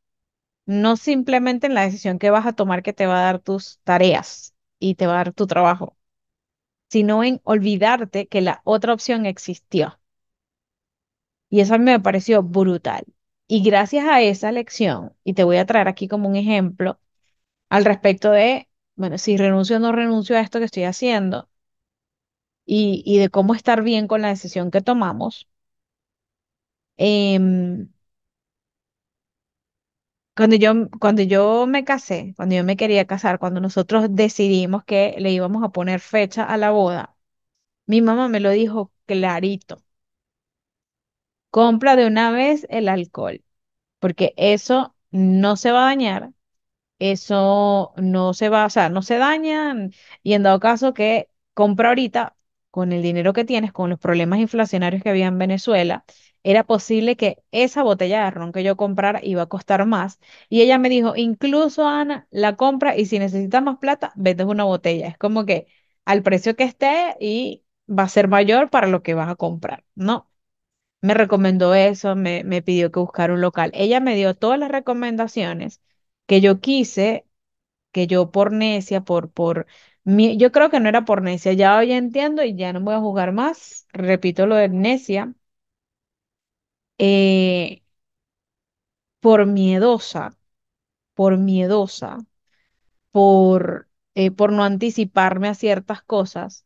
no 0.68 0.98
simplemente 0.98 1.68
en 1.68 1.76
la 1.76 1.84
decisión 1.84 2.20
que 2.20 2.30
vas 2.32 2.46
a 2.48 2.54
tomar 2.54 2.84
que 2.84 2.94
te 2.94 3.08
va 3.08 3.20
a 3.20 3.24
dar 3.24 3.40
tus 3.42 3.80
tareas 3.84 4.56
y 4.80 4.96
te 4.96 5.08
va 5.08 5.14
a 5.16 5.18
dar 5.18 5.34
tu 5.34 5.48
trabajo, 5.48 5.98
sino 6.90 7.24
en 7.24 7.42
olvidarte 7.46 8.28
que 8.30 8.42
la 8.42 8.62
otra 8.66 8.94
opción 8.94 9.26
existió. 9.28 10.00
Y 11.50 11.60
eso 11.62 11.76
a 11.76 11.78
mí 11.78 11.86
me 11.86 12.00
pareció 12.00 12.42
brutal. 12.44 13.06
Y 13.48 13.62
gracias 13.64 14.06
a 14.08 14.22
esa 14.22 14.52
lección, 14.52 15.14
y 15.24 15.34
te 15.34 15.44
voy 15.44 15.58
a 15.58 15.66
traer 15.66 15.88
aquí 15.88 16.08
como 16.08 16.30
un 16.30 16.36
ejemplo 16.36 17.00
al 17.70 17.86
respecto 17.86 18.32
de, 18.32 18.70
bueno, 18.96 19.18
si 19.20 19.38
renuncio 19.38 19.78
o 19.78 19.80
no 19.80 19.92
renuncio 19.94 20.38
a 20.38 20.42
esto 20.42 20.60
que 20.60 20.66
estoy 20.66 20.84
haciendo 20.86 21.50
y, 22.66 23.04
y 23.06 23.20
de 23.20 23.30
cómo 23.30 23.54
estar 23.56 23.84
bien 23.84 24.08
con 24.08 24.22
la 24.24 24.30
decisión 24.30 24.72
que 24.72 24.82
tomamos. 24.82 25.48
em, 26.98 27.90
cuando 30.42 30.56
yo, 30.58 30.90
cuando 31.00 31.22
yo 31.24 31.68
me 31.68 31.84
casé, 31.86 32.34
cuando 32.36 32.56
yo 32.56 32.64
me 32.64 32.78
quería 32.78 33.06
casar, 33.08 33.40
cuando 33.40 33.62
nosotros 33.62 34.08
decidimos 34.12 34.84
que 34.86 35.16
le 35.20 35.32
íbamos 35.32 35.64
a 35.64 35.70
poner 35.70 36.00
fecha 36.00 36.44
a 36.44 36.58
la 36.58 36.72
boda, 36.72 37.16
mi 37.88 38.02
mamá 38.02 38.30
me 38.30 38.40
lo 38.42 38.52
dijo 38.52 38.94
clarito. 39.08 39.84
Compra 41.50 41.96
de 41.96 42.08
una 42.08 42.32
vez 42.32 42.66
el 42.70 42.88
alcohol, 42.90 43.44
porque 44.00 44.34
eso 44.38 44.96
no 45.12 45.58
se 45.58 45.72
va 45.72 45.84
a 45.84 45.86
dañar, 45.88 46.34
eso 47.00 47.94
no 47.98 48.34
se 48.36 48.50
va, 48.50 48.66
o 48.68 48.72
sea, 48.72 48.90
no 48.90 49.02
se 49.04 49.18
daña 49.18 49.76
y 50.24 50.34
en 50.34 50.44
dado 50.44 50.60
caso 50.62 50.94
que 50.96 51.30
compra 51.56 51.90
ahorita 51.90 52.38
con 52.72 52.92
el 52.94 53.02
dinero 53.04 53.34
que 53.34 53.46
tienes, 53.46 53.74
con 53.74 53.90
los 53.92 54.00
problemas 54.00 54.40
inflacionarios 54.40 55.04
que 55.04 55.10
había 55.12 55.28
en 55.28 55.40
Venezuela, 55.40 56.06
era 56.44 56.64
posible 56.66 57.16
que 57.18 57.44
esa 57.52 57.84
botella 57.84 58.24
de 58.26 58.32
ron 58.32 58.52
que 58.52 58.64
yo 58.64 58.76
comprara 58.78 59.20
iba 59.24 59.44
a 59.44 59.46
costar 59.48 59.86
más. 59.86 60.20
Y 60.50 60.62
ella 60.62 60.78
me 60.78 60.90
dijo, 60.90 61.16
incluso 61.16 61.88
Ana, 61.88 62.28
la 62.32 62.56
compra 62.56 62.98
y 62.98 63.06
si 63.06 63.20
necesitas 63.20 63.64
más 63.64 63.78
plata, 63.78 64.12
vete 64.16 64.44
una 64.46 64.64
botella. 64.64 65.08
Es 65.08 65.18
como 65.18 65.46
que 65.46 65.68
al 66.06 66.24
precio 66.24 66.56
que 66.56 66.64
esté 66.64 67.16
y 67.20 67.64
va 67.90 68.04
a 68.04 68.10
ser 68.10 68.28
mayor 68.28 68.70
para 68.70 68.88
lo 68.88 69.04
que 69.04 69.14
vas 69.14 69.30
a 69.30 69.36
comprar, 69.36 69.84
¿no? 69.96 70.28
me 71.02 71.14
recomendó 71.14 71.74
eso, 71.74 72.16
me, 72.16 72.44
me 72.44 72.62
pidió 72.62 72.92
que 72.92 73.00
buscara 73.00 73.34
un 73.34 73.42
local. 73.42 73.72
Ella 73.74 74.00
me 74.00 74.16
dio 74.16 74.36
todas 74.36 74.60
las 74.60 74.72
recomendaciones 74.72 75.82
que 76.28 76.42
yo 76.42 76.60
quise, 76.62 77.26
que 77.92 78.08
yo 78.08 78.32
por 78.32 78.52
necia, 78.54 79.02
por, 79.04 79.32
por, 79.32 79.68
mi, 80.04 80.38
yo 80.38 80.52
creo 80.52 80.70
que 80.70 80.80
no 80.80 80.90
era 80.90 81.06
por 81.06 81.22
necia, 81.24 81.54
ya 81.54 81.78
hoy 81.78 81.92
entiendo 81.94 82.44
y 82.44 82.56
ya 82.56 82.74
no 82.74 82.82
voy 82.82 82.96
a 82.96 83.00
jugar 83.00 83.34
más, 83.34 83.88
repito 83.94 84.48
lo 84.48 84.56
de 84.56 84.70
necia, 84.70 85.34
eh, 87.02 87.84
por 89.20 89.46
miedosa, 89.46 90.38
por 91.16 91.38
miedosa, 91.40 92.20
por, 93.12 93.90
eh, 94.16 94.32
por 94.32 94.52
no 94.54 94.64
anticiparme 94.66 95.50
a 95.50 95.56
ciertas 95.56 96.04
cosas 96.04 96.66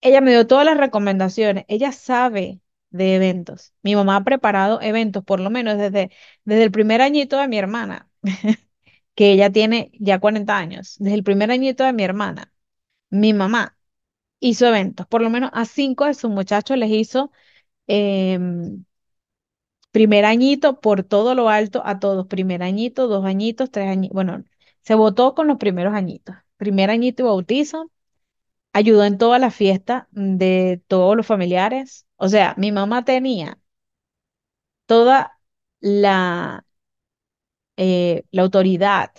Ella 0.00 0.20
me 0.20 0.30
dio 0.32 0.46
todas 0.46 0.64
las 0.64 0.76
recomendaciones. 0.78 1.64
Ella 1.68 1.92
sabe 1.92 2.60
de 2.90 3.16
eventos. 3.16 3.74
Mi 3.82 3.94
mamá 3.96 4.16
ha 4.16 4.24
preparado 4.24 4.80
eventos, 4.80 5.24
por 5.24 5.40
lo 5.40 5.50
menos 5.50 5.76
desde, 5.78 6.10
desde 6.44 6.64
el 6.64 6.70
primer 6.70 7.02
añito 7.02 7.38
de 7.38 7.48
mi 7.48 7.58
hermana, 7.58 8.08
que 9.14 9.32
ella 9.32 9.50
tiene 9.52 9.90
ya 10.00 10.20
40 10.20 10.56
años. 10.58 10.96
Desde 10.98 11.16
el 11.16 11.24
primer 11.24 11.50
añito 11.50 11.84
de 11.84 11.92
mi 11.92 12.04
hermana, 12.04 12.52
mi 13.10 13.34
mamá 13.34 13.78
hizo 14.40 14.66
eventos. 14.68 15.06
Por 15.08 15.22
lo 15.22 15.30
menos 15.30 15.50
a 15.54 15.64
cinco 15.66 16.06
de 16.06 16.14
sus 16.14 16.30
muchachos 16.30 16.78
les 16.78 16.90
hizo 16.90 17.32
em, 17.88 18.84
primer 19.90 20.24
añito 20.24 20.80
por 20.80 21.02
todo 21.04 21.34
lo 21.34 21.48
alto 21.48 21.82
a 21.84 21.98
todos. 22.00 22.26
Primer 22.26 22.62
añito, 22.62 23.08
dos 23.08 23.24
añitos, 23.24 23.70
tres 23.70 23.88
añitos. 23.88 24.14
Bueno, 24.14 24.44
se 24.82 24.94
votó 24.94 25.34
con 25.34 25.46
los 25.48 25.58
primeros 25.58 25.94
añitos. 25.94 26.36
Primer 26.56 26.90
añito 26.90 27.22
y 27.22 27.26
bautizo 27.26 27.90
ayudó 28.74 29.04
en 29.04 29.18
toda 29.18 29.38
la 29.38 29.50
fiesta 29.52 30.08
de 30.12 30.82
todos 30.88 31.16
los 31.16 31.26
familiares. 31.26 32.06
O 32.16 32.28
sea, 32.30 32.54
mi 32.58 32.72
mamá 32.72 33.04
tenía 33.06 33.58
toda 34.86 35.38
la, 35.80 36.64
eh, 37.76 38.24
la 38.30 38.42
autoridad 38.42 39.12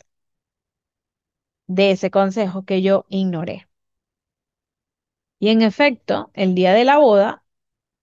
de 1.67 1.91
ese 1.91 2.11
consejo 2.11 2.65
que 2.65 2.81
yo 2.81 3.05
ignoré. 3.07 3.67
Y 5.39 5.49
en 5.49 5.61
efecto, 5.61 6.31
el 6.33 6.55
día 6.55 6.73
de 6.73 6.85
la 6.85 6.97
boda, 6.97 7.43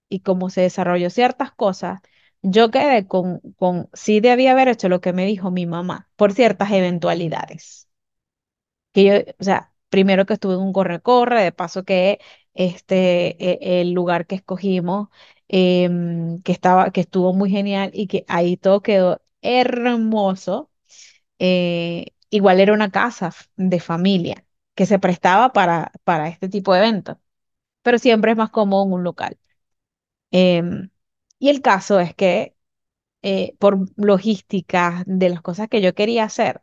y 0.08 0.20
como 0.20 0.50
se 0.50 0.62
desarrolló 0.62 1.10
ciertas 1.10 1.52
cosas, 1.52 2.00
yo 2.42 2.70
quedé 2.70 3.06
con, 3.06 3.40
con 3.56 3.88
sí 3.94 4.20
debía 4.20 4.52
haber 4.52 4.68
hecho 4.68 4.88
lo 4.88 5.00
que 5.00 5.12
me 5.12 5.26
dijo 5.26 5.50
mi 5.50 5.66
mamá 5.66 6.10
por 6.16 6.32
ciertas 6.32 6.70
eventualidades. 6.72 7.88
Que 8.92 9.04
yo, 9.04 9.12
o 9.40 9.44
sea, 9.44 9.72
primero 9.90 10.24
que 10.26 10.34
estuve 10.34 10.54
en 10.54 10.60
un 10.60 10.72
corre-corre, 10.72 11.42
de 11.42 11.52
paso 11.52 11.84
que 11.84 12.18
este, 12.54 13.36
e- 13.44 13.80
el 13.82 13.92
lugar 13.92 14.26
que 14.26 14.36
escogimos, 14.36 15.08
em, 15.48 16.40
que 16.42 16.52
estaba, 16.52 16.90
que 16.90 17.02
estuvo 17.02 17.32
muy 17.34 17.50
genial 17.50 17.90
y 17.94 18.06
que 18.08 18.24
ahí 18.28 18.56
todo 18.56 18.82
quedó 18.82 19.20
hermoso. 19.42 20.70
eh, 21.40 22.06
igual 22.30 22.60
era 22.60 22.72
una 22.74 22.90
casa 22.92 23.32
de 23.56 23.80
familia 23.80 24.44
que 24.76 24.86
se 24.86 24.98
prestaba 25.00 25.52
para, 25.52 25.92
para 26.04 26.28
este 26.28 26.48
tipo 26.50 26.72
de 26.74 26.80
eventos, 26.80 27.18
pero 27.82 27.98
siempre 27.98 28.32
es 28.32 28.38
más 28.38 28.50
cómodo 28.50 28.84
en 28.86 28.92
un 28.94 29.04
local. 29.04 29.38
Em, 30.40 30.90
y 31.38 31.48
el 31.50 31.62
caso 31.62 32.00
es 32.00 32.14
que 32.14 32.56
eh, 33.22 33.56
por 33.60 33.78
logística 33.98 35.04
de 35.08 35.30
las 35.30 35.42
cosas 35.42 35.68
que 35.70 35.82
yo 35.82 35.94
quería 35.96 36.24
hacer, 36.26 36.62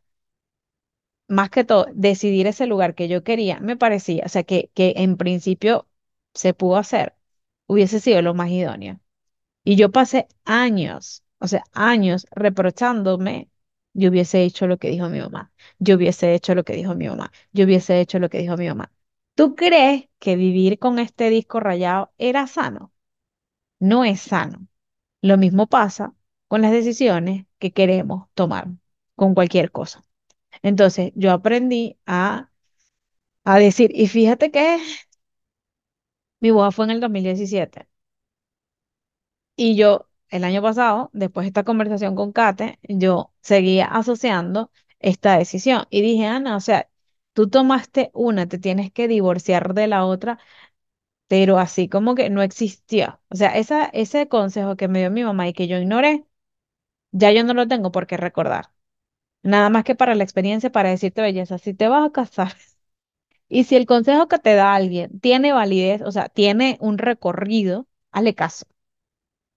más 1.27 1.49
que 1.49 1.63
todo, 1.63 1.87
decidir 1.93 2.47
ese 2.47 2.67
lugar 2.67 2.95
que 2.95 3.07
yo 3.07 3.23
quería, 3.23 3.59
me 3.59 3.77
parecía, 3.77 4.23
o 4.25 4.29
sea, 4.29 4.43
que, 4.43 4.69
que 4.73 4.93
en 4.97 5.17
principio 5.17 5.87
se 6.33 6.53
pudo 6.53 6.77
hacer, 6.77 7.15
hubiese 7.67 7.99
sido 7.99 8.21
lo 8.21 8.33
más 8.33 8.49
idóneo. 8.51 8.99
Y 9.65 9.77
yo 9.77 9.91
pasé 9.91 10.27
años, 10.45 11.25
o 11.39 11.47
sea, 11.49 11.65
años 11.73 12.27
reprochándome, 12.31 13.49
yo 13.93 14.11
hubiese 14.11 14.43
hecho 14.45 14.67
lo 14.67 14.79
que 14.79 14.89
dijo 14.91 15.09
mi 15.09 15.19
mamá, 15.21 15.53
yo 15.79 15.97
hubiese 15.97 16.35
hecho 16.35 16.55
lo 16.55 16.65
que 16.65 16.75
dijo 16.75 16.95
mi 16.95 17.09
mamá, 17.09 17.33
yo 17.53 17.65
hubiese 17.65 18.01
hecho 18.01 18.19
lo 18.19 18.29
que 18.29 18.39
dijo 18.39 18.57
mi 18.57 18.69
mamá. 18.69 18.93
¿Tú 19.35 19.55
crees 19.55 20.09
que 20.19 20.37
vivir 20.37 20.79
con 20.79 20.99
este 20.99 21.31
disco 21.31 21.61
rayado 21.61 22.13
era 22.19 22.47
sano? 22.47 22.92
No 23.89 24.03
es 24.05 24.21
sano. 24.21 24.67
Lo 25.21 25.37
mismo 25.37 25.67
pasa 25.67 26.15
con 26.47 26.61
las 26.63 26.71
decisiones 26.71 27.47
que 27.59 27.73
queremos 27.73 28.29
tomar 28.35 28.69
con 29.15 29.35
cualquier 29.35 29.71
cosa. 29.71 30.03
Entonces, 30.63 31.13
yo 31.15 31.31
aprendí 31.33 31.99
a, 32.07 32.51
a 33.45 33.59
decir, 33.59 33.91
y 33.95 34.07
fíjate 34.07 34.51
que 34.51 34.79
mi 36.41 36.51
boda 36.51 36.69
fue 36.71 36.85
en 36.85 36.91
el 36.91 36.99
2017 36.99 37.87
y 39.55 39.75
yo 39.75 40.09
el 40.29 40.43
año 40.43 40.61
pasado, 40.61 41.09
después 41.13 41.43
de 41.45 41.49
esta 41.49 41.63
conversación 41.63 42.15
con 42.15 42.31
Kate, 42.33 42.79
yo 42.83 43.33
seguía 43.41 43.85
asociando 43.85 44.71
esta 44.99 45.37
decisión 45.37 45.85
y 45.89 46.01
dije, 46.01 46.25
Ana, 46.25 46.55
o 46.55 46.59
sea, 46.59 46.89
tú 47.33 47.49
tomaste 47.49 48.09
una, 48.13 48.47
te 48.47 48.57
tienes 48.59 48.91
que 48.91 49.07
divorciar 49.07 49.73
de 49.75 49.87
la 49.87 50.05
otra, 50.05 50.39
pero 51.33 51.57
así 51.57 51.89
como 51.89 52.13
que 52.15 52.29
no 52.29 52.41
existía. 52.43 53.19
O 53.29 53.35
sea, 53.35 53.49
ese 53.93 54.27
consejo 54.29 54.75
que 54.77 54.87
me 54.87 54.99
dio 54.99 55.09
mi 55.11 55.23
mamá 55.23 55.47
y 55.47 55.53
que 55.53 55.67
yo 55.67 55.77
ignoré, 55.79 56.25
ya 57.11 57.31
yo 57.31 57.43
no 57.45 57.53
lo 57.55 57.67
tengo 57.67 57.91
por 57.91 58.07
qué 58.07 58.17
recordar. 58.17 58.71
Nada 59.43 59.69
más 59.71 59.83
que 59.85 59.95
para 59.95 60.15
la 60.15 60.23
experiencia, 60.25 60.71
para 60.71 60.89
decirte, 60.91 61.21
belleza, 61.23 61.57
si 61.59 61.73
te 61.75 61.87
vas 61.89 62.07
a 62.09 62.11
casar 62.13 62.53
Y 63.49 63.65
si 63.65 63.75
el 63.77 63.85
consejo 63.87 64.27
que 64.29 64.39
te 64.39 64.55
da 64.55 64.75
alguien 64.75 65.19
tiene 65.21 65.53
validez, 65.53 66.01
o 66.03 66.11
sea, 66.11 66.29
tiene 66.29 66.77
un 66.81 66.97
recorrido, 66.99 67.87
hazle 68.11 68.35
caso, 68.35 68.65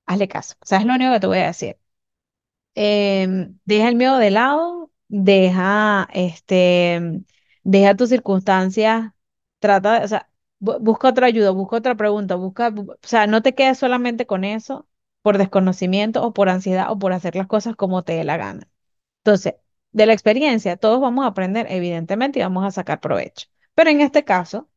hazle 0.06 0.28
caso. 0.28 0.54
O 0.62 0.66
sea, 0.66 0.78
es 0.78 0.86
lo 0.86 0.94
único 0.94 1.12
que 1.12 1.20
te 1.20 1.26
voy 1.28 1.38
a 1.38 1.46
decir. 1.48 1.78
Em, 2.74 3.58
deja 3.64 3.88
el 3.88 3.96
miedo 3.96 4.18
de 4.18 4.30
lado, 4.30 4.92
deja, 5.08 6.08
este, 6.12 7.22
deja 7.64 7.94
tus 7.96 8.10
circunstancias, 8.10 9.12
trata, 9.60 10.02
o 10.04 10.08
sea, 10.08 10.30
busca 10.58 11.08
otra 11.08 11.26
ayuda, 11.26 11.50
busca 11.50 11.76
otra 11.76 11.94
pregunta, 11.96 12.34
busca, 12.36 12.70
bu- 12.70 12.92
o 12.94 12.98
sea, 13.06 13.26
no 13.26 13.42
te 13.42 13.54
quedes 13.54 13.78
solamente 13.78 14.26
con 14.26 14.44
eso 14.44 14.88
por 15.22 15.38
desconocimiento 15.38 16.22
o 16.24 16.32
por 16.32 16.48
ansiedad 16.48 16.90
o 16.90 16.98
por 16.98 17.12
hacer 17.12 17.36
las 17.36 17.46
cosas 17.46 17.76
como 17.76 18.04
te 18.04 18.14
dé 18.14 18.24
la 18.24 18.36
gana. 18.36 18.68
Entonces, 19.24 19.54
de 19.92 20.06
la 20.06 20.12
experiencia, 20.14 20.76
todos 20.76 21.00
vamos 21.00 21.24
a 21.24 21.28
aprender, 21.28 21.66
evidentemente, 21.70 22.38
y 22.40 22.42
vamos 22.42 22.64
a 22.66 22.70
sacar 22.70 23.00
provecho. 23.00 23.48
Pero 23.74 23.90
en 23.90 24.00
este 24.02 24.24
caso, 24.24 24.68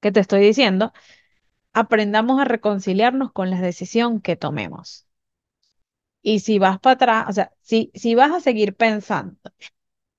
que 0.00 0.12
te 0.12 0.20
estoy 0.20 0.40
diciendo, 0.40 0.92
aprendamos 1.74 2.40
a 2.40 2.44
reconciliarnos 2.46 3.32
con 3.32 3.50
la 3.50 3.60
decisión 3.62 4.20
que 4.22 4.36
tomemos. 4.36 5.06
Y 6.22 6.40
si 6.40 6.58
vas 6.58 6.78
para 6.80 6.94
atrás, 6.94 7.26
o 7.28 7.32
sea, 7.32 7.52
si, 7.60 7.90
si 7.94 8.14
vas 8.14 8.32
a 8.32 8.40
seguir 8.40 8.74
pensando 8.76 9.36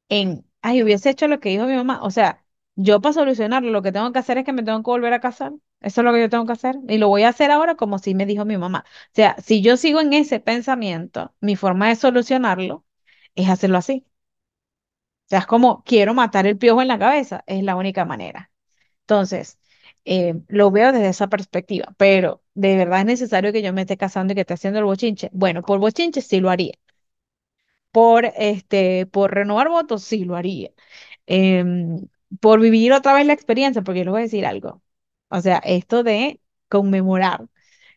en, 0.09 0.45
ay, 0.63 0.83
hubiese 0.83 1.11
hecho 1.11 1.29
lo 1.29 1.41
que 1.41 1.49
dijo 1.51 1.65
mi 1.67 1.75
mamá, 1.75 2.01
o 2.03 2.11
sea, 2.11 2.44
yo 2.75 3.01
para 3.01 3.13
solucionarlo 3.13 3.71
lo 3.71 3.81
que 3.81 3.91
tengo 3.91 4.11
que 4.11 4.19
hacer 4.19 4.37
es 4.37 4.45
que 4.45 4.53
me 4.53 4.63
tengo 4.63 4.79
que 4.83 4.91
volver 4.91 5.13
a 5.13 5.19
casar. 5.21 5.53
Eso 5.81 6.01
es 6.01 6.05
lo 6.05 6.13
que 6.13 6.21
yo 6.21 6.29
tengo 6.29 6.45
que 6.45 6.53
hacer. 6.53 6.75
Y 6.87 6.97
lo 6.97 7.07
voy 7.09 7.23
a 7.23 7.29
hacer 7.29 7.51
ahora 7.51 7.75
como 7.75 7.99
si 7.99 8.15
me 8.15 8.25
dijo 8.25 8.45
mi 8.45 8.57
mamá. 8.57 8.85
O 8.87 9.09
sea, 9.13 9.35
si 9.43 9.61
yo 9.61 9.77
sigo 9.77 10.01
en 10.01 10.13
ese 10.13 10.39
pensamiento, 10.39 11.33
mi 11.41 11.55
forma 11.55 11.89
de 11.89 11.95
solucionarlo 11.95 12.85
es 13.35 13.49
hacerlo 13.49 13.77
así. 13.77 14.05
O 15.25 15.27
sea, 15.29 15.39
es 15.39 15.45
como 15.47 15.83
quiero 15.83 16.13
matar 16.13 16.45
el 16.47 16.57
piojo 16.57 16.81
en 16.81 16.87
la 16.87 16.99
cabeza, 16.99 17.43
es 17.47 17.63
la 17.63 17.75
única 17.75 18.05
manera. 18.05 18.51
Entonces, 19.01 19.59
eh, 20.05 20.35
lo 20.49 20.71
veo 20.71 20.91
desde 20.93 21.09
esa 21.09 21.27
perspectiva, 21.29 21.93
pero 21.97 22.43
¿de 22.55 22.77
verdad 22.77 23.01
es 23.01 23.05
necesario 23.07 23.53
que 23.53 23.61
yo 23.63 23.73
me 23.73 23.81
esté 23.81 23.97
casando 23.97 24.33
y 24.33 24.35
que 24.35 24.41
esté 24.43 24.55
haciendo 24.55 24.79
el 24.79 24.85
bochinche? 24.85 25.29
Bueno, 25.33 25.63
por 25.63 25.79
bochinche 25.79 26.21
sí 26.21 26.39
lo 26.41 26.49
haría. 26.51 26.73
Por, 27.91 28.25
este, 28.37 29.05
por 29.07 29.33
renovar 29.33 29.69
votos 29.69 30.03
sí 30.03 30.25
lo 30.25 30.35
haría. 30.35 30.71
Em, 31.27 31.99
por 32.41 32.59
vivir 32.59 32.93
otra 32.93 33.13
vez 33.13 33.25
la 33.27 33.33
experiencia, 33.33 33.81
porque 33.83 34.01
les 34.03 34.11
voy 34.11 34.19
a 34.21 34.23
decir 34.23 34.45
algo. 34.45 34.81
O 35.29 35.41
sea, 35.41 35.57
esto 35.59 36.03
de 36.03 36.41
conmemorar, 36.69 37.47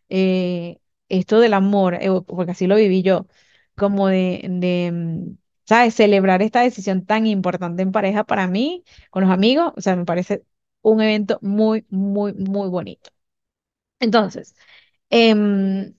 eh, 0.08 0.80
esto 1.08 1.40
del 1.40 1.54
amor, 1.54 1.94
eh, 1.96 2.10
porque 2.26 2.52
así 2.52 2.66
lo 2.66 2.76
viví 2.76 3.02
yo, 3.02 3.26
como 3.76 4.08
de, 4.08 4.42
de, 4.50 4.92
mm, 4.92 5.38
¿sabes? 5.66 5.94
Celebrar 5.94 6.42
esta 6.42 6.62
decisión 6.62 7.04
tan 7.06 7.26
importante 7.26 7.82
en 7.82 7.92
pareja 7.92 8.24
para 8.24 8.46
mí, 8.48 8.84
con 9.10 9.22
los 9.24 9.32
amigos, 9.32 9.72
o 9.76 9.80
sea, 9.80 9.96
me 9.96 10.04
parece 10.04 10.44
un 10.82 11.00
evento 11.02 11.38
muy, 11.42 11.86
muy, 11.90 12.34
muy 12.34 12.68
bonito. 12.68 13.10
Entonces, 14.00 14.54
em, 15.10 15.94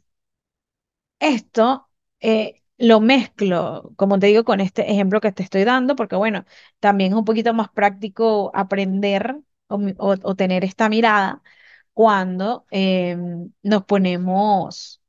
esto 1.19 1.89
eh, 2.19 2.62
lo 2.79 3.01
mezclo, 3.01 3.93
como 3.98 4.19
te 4.19 4.27
digo, 4.27 4.45
con 4.45 4.62
este 4.62 4.91
ejemplo 4.91 5.21
que 5.21 5.31
te 5.33 5.43
estoy 5.43 5.65
dando, 5.65 5.95
porque 5.98 6.17
bueno, 6.17 6.45
también 6.79 7.13
es 7.13 7.19
un 7.19 7.25
poquito 7.25 7.53
más 7.55 7.69
práctico 7.71 8.51
aprender 8.55 9.38
o, 9.69 10.36
tener 10.36 10.65
esta 10.65 10.89
mirada 10.89 11.43
cuando 11.93 12.65
em, 12.71 13.51
nos 13.63 13.86
ponemos 13.86 15.01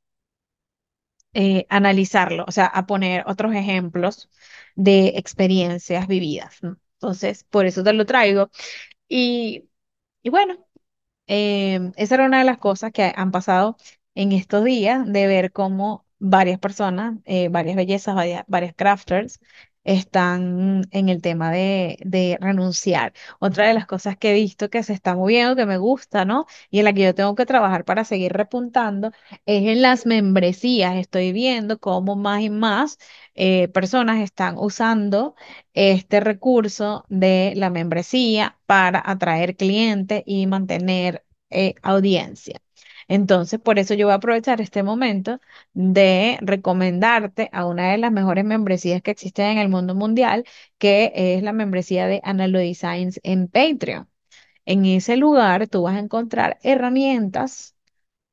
eh, 1.35 1.67
a 1.69 1.77
analizarlo, 1.77 2.45
o 2.49 2.53
sea, 2.53 2.67
a 2.67 2.87
poner 2.87 3.25
otros 3.27 3.55
ejemplos 3.55 4.29
de 4.77 5.09
experiencias 5.17 6.07
vividas. 6.09 6.59
Entonces, 6.95 7.45
por 7.45 7.67
eso 7.67 7.83
te 7.85 7.93
lo 7.93 8.05
traigo. 8.07 8.51
Y, 9.09 9.69
y 10.23 10.31
bueno. 10.31 10.67
Em, 11.29 11.93
esa 11.97 12.17
era 12.17 12.27
una 12.27 12.41
de 12.41 12.45
las 12.47 12.59
cosas 12.59 12.93
que 12.93 13.13
han 13.17 13.33
pasado 13.33 13.77
en 14.15 14.33
estos 14.33 14.65
días, 14.65 15.07
de 15.13 15.27
ver 15.29 15.53
cómo 15.53 16.07
varias 16.21 16.59
personas, 16.61 17.19
eh, 17.25 17.49
varias 17.51 17.77
bellezas, 17.77 18.15
varias, 18.47 18.75
crafters, 18.77 19.41
están 19.85 20.83
en 20.91 21.09
el 21.09 21.23
tema 21.23 21.51
de, 21.51 21.99
de 22.05 22.37
renunciar. 22.41 23.15
Otra 23.39 23.67
de 23.67 23.75
las 23.75 23.87
cosas 23.87 24.17
que 24.19 24.31
he 24.31 24.35
visto 24.35 24.69
que 24.71 24.83
se 24.83 24.93
está 24.93 25.15
moviendo, 25.17 25.57
que 25.57 25.67
me 25.67 25.79
gusta, 25.79 26.25
¿no? 26.27 26.47
Y 26.71 26.79
en 26.81 26.85
la 26.85 26.93
que 26.93 27.03
yo 27.03 27.15
tengo 27.15 27.35
que 27.35 27.47
trabajar 27.47 27.85
para 27.87 28.05
seguir 28.05 28.33
repuntando, 28.33 29.11
es 29.47 29.65
en 29.67 29.83
las 29.83 30.07
membresías. 30.07 30.97
Estoy 30.97 31.33
viendo 31.33 31.79
cómo 31.81 32.15
más 32.17 32.43
y 32.43 32.51
más 32.51 32.99
eh, 33.35 33.69
personas 33.69 34.21
están 34.21 34.57
usando 34.59 35.35
este 35.75 36.21
recurso 36.21 37.05
de 37.09 37.53
la 37.57 37.71
membresía 37.71 38.59
para 38.67 39.03
atraer 39.05 39.57
clientes 39.57 40.23
y 40.27 40.47
mantener 40.47 41.25
eh, 41.51 41.75
audiencia. 41.83 42.61
Entonces, 43.11 43.59
por 43.61 43.79
eso 43.81 43.95
yo 43.95 44.07
voy 44.07 44.13
a 44.13 44.17
aprovechar 44.17 44.61
este 44.61 44.83
momento 44.85 45.41
de 45.75 46.39
recomendarte 46.43 47.51
a 47.53 47.67
una 47.67 47.91
de 47.91 47.99
las 47.99 48.13
mejores 48.13 48.45
membresías 48.45 49.03
que 49.03 49.11
existen 49.11 49.47
en 49.47 49.59
el 49.59 49.69
mundo 49.69 49.95
mundial, 49.97 50.45
que 50.79 51.13
es 51.15 51.43
la 51.43 51.53
membresía 51.53 52.07
de 52.07 52.21
Analog 52.25 52.63
Designs 52.63 53.21
en 53.25 53.49
Patreon. 53.49 54.09
En 54.67 54.85
ese 54.87 55.17
lugar 55.17 55.69
tú 55.69 55.83
vas 55.85 55.97
a 55.97 56.01
encontrar 56.01 56.59
herramientas 56.63 57.77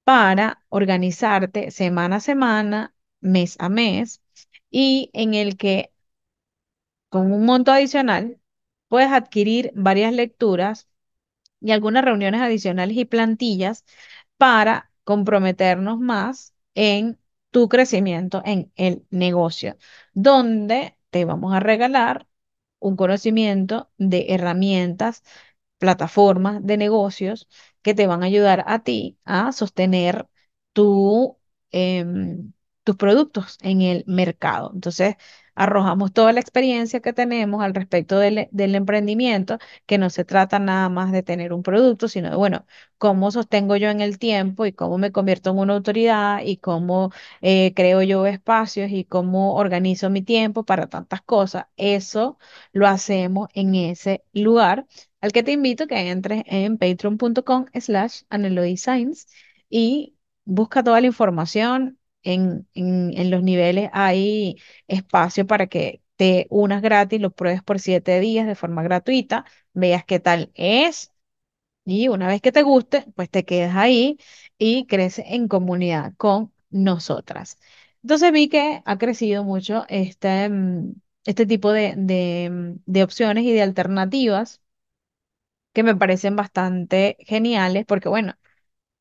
para 0.06 0.64
organizarte 0.70 1.72
semana 1.72 2.18
a 2.18 2.20
semana, 2.22 2.96
mes 3.22 3.58
a 3.60 3.70
mes, 3.70 4.22
y 4.72 5.12
en 5.14 5.34
el 5.36 5.58
que 5.58 5.92
con 7.10 7.32
un 7.32 7.46
monto 7.46 7.72
adicional, 7.72 8.40
puedes 8.88 9.12
adquirir 9.12 9.72
varias 9.76 10.14
lecturas 10.14 10.88
y 11.62 11.72
algunas 11.72 12.06
reuniones 12.06 12.42
adicionales 12.42 12.98
y 12.98 13.06
plantillas 13.06 13.86
para 14.38 14.92
comprometernos 15.04 16.00
más 16.00 16.54
en 16.76 17.20
tu 17.52 17.70
crecimiento 17.70 18.42
en 18.46 18.72
el 18.76 19.06
negocio, 19.10 19.78
donde 20.14 20.98
te 21.10 21.26
vamos 21.26 21.54
a 21.54 21.60
regalar 21.60 22.28
un 22.80 22.96
conocimiento 22.96 23.92
de 23.98 24.28
herramientas, 24.30 25.24
plataformas 25.80 26.66
de 26.66 26.78
negocios 26.78 27.48
que 27.82 27.94
te 27.96 28.08
van 28.08 28.24
a 28.24 28.28
ayudar 28.28 28.64
a 28.68 28.80
ti 28.84 29.20
a 29.26 29.52
sostener 29.52 30.28
em, 31.72 32.54
tus 32.84 32.96
productos 32.96 33.58
en 33.62 33.82
el 33.82 34.04
mercado. 34.08 34.72
Entonces, 34.74 35.16
arrojamos 35.58 36.14
toda 36.14 36.34
la 36.34 36.40
experiencia 36.40 37.02
que 37.02 37.14
tenemos 37.14 37.64
al 37.64 37.74
respecto 37.74 38.20
del, 38.20 38.48
emprendimiento, 38.54 39.58
que 39.86 39.98
no 39.98 40.10
se 40.10 40.24
trata 40.24 40.60
nada 40.60 40.88
más 40.90 41.12
de 41.12 41.24
tener 41.24 41.52
un 41.54 41.64
producto, 41.64 42.08
sino 42.08 42.30
de, 42.30 42.36
bueno, 42.36 42.66
cómo 42.98 43.32
sostengo 43.32 43.76
yo 43.76 43.90
en 43.90 44.02
el 44.02 44.20
tiempo 44.20 44.66
y 44.66 44.74
cómo 44.74 44.98
me 44.98 45.12
convierto 45.12 45.50
en 45.50 45.58
una 45.60 45.74
autoridad 45.74 46.42
y 46.46 46.58
cómo 46.58 47.12
eh, 47.42 47.74
creo 47.76 48.02
yo 48.04 48.26
espacios 48.28 48.92
y 48.92 49.04
cómo 49.06 49.56
organizo 49.56 50.10
mi 50.10 50.22
tiempo 50.22 50.64
para 50.64 50.88
tantas 50.88 51.22
cosas. 51.24 51.66
Eso 51.76 52.38
lo 52.72 52.88
hacemos 52.88 53.50
en 53.54 53.76
ese 53.76 54.24
lugar 54.34 54.86
al 55.22 55.32
que 55.32 55.44
te 55.44 55.52
invito 55.54 55.88
que 55.88 56.10
entres 56.10 56.44
en 56.46 56.78
patreon.com 56.78 57.66
slash 57.74 58.24
Science 58.78 59.28
y 59.70 60.16
busca 60.46 60.84
toda 60.84 61.02
la 61.02 61.08
información. 61.08 61.98
En, 62.34 62.68
en, 62.74 63.32
los 63.32 63.44
niveles 63.44 63.90
hay 63.94 64.58
espacio 64.88 65.48
para 65.48 65.68
que 65.68 66.02
te 66.18 66.48
unas 66.50 66.82
gratis, 66.82 67.22
lo 67.22 67.32
pruebes 67.32 67.64
por 67.64 67.80
siete 67.80 68.20
días 68.20 68.48
de 68.48 68.56
forma 68.56 68.84
gratuita, 68.84 69.46
veas 69.74 70.04
qué 70.06 70.20
tal 70.20 70.52
es 70.56 71.14
y 71.86 72.08
una 72.10 72.28
vez 72.28 72.42
que 72.42 72.52
te 72.52 72.64
guste, 72.64 73.06
pues 73.16 73.30
te 73.30 73.46
quedas 73.46 73.76
ahí 73.76 74.18
y 74.58 74.86
creces 74.88 75.26
en 75.30 75.48
comunidad 75.48 76.14
con 76.18 76.54
nosotras. 76.70 77.58
Entonces 78.04 78.32
vi 78.32 78.50
que 78.50 78.82
ha 78.86 78.98
crecido 78.98 79.44
mucho 79.44 79.86
este, 79.90 80.50
mm, 80.50 80.94
este 81.26 81.46
tipo 81.46 81.72
de, 81.72 81.94
de, 81.98 82.50
mm, 82.52 82.82
de 82.86 83.04
opciones 83.04 83.44
y 83.46 83.54
de 83.54 83.62
alternativas 83.62 84.62
que 85.74 85.84
me 85.84 85.96
parecen 85.96 86.36
bastante 86.36 87.18
geniales 87.22 87.86
porque, 87.86 88.10
bueno, 88.10 88.36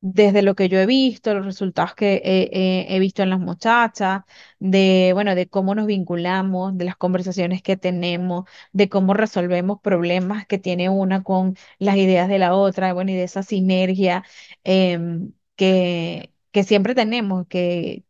desde 0.01 0.41
lo 0.43 0.55
que 0.55 0.69
yo 0.69 0.79
he 0.79 0.85
visto, 0.85 1.33
los 1.33 1.45
resultados 1.45 1.95
que 1.95 2.21
he, 2.23 2.99
visto 2.99 3.23
en 3.23 3.29
las 3.31 3.39
muchachas, 3.39 4.21
de, 4.59 5.11
bueno, 5.13 5.35
de 5.35 5.47
cómo 5.49 5.75
nos 5.75 5.87
vinculamos, 5.87 6.77
de 6.77 6.85
las 6.85 6.95
conversaciones 6.97 7.61
que 7.63 7.77
tenemos, 7.77 8.45
de 8.73 8.89
cómo 8.89 9.13
resolvemos 9.13 9.79
problemas 9.81 10.45
que 10.47 10.59
tiene 10.59 10.89
una 10.89 11.23
con 11.23 11.55
las 11.79 11.97
ideas 11.97 12.27
de 12.29 12.39
la 12.39 12.53
otra, 12.55 12.93
bueno, 12.93 13.11
y 13.11 13.15
de 13.15 13.23
esa 13.23 13.43
sinergia 13.43 14.23
em, 14.63 15.33
que, 15.55 16.31
que 16.51 16.63
siempre 16.63 16.93
tenemos, 16.95 17.47
que, 17.47 18.05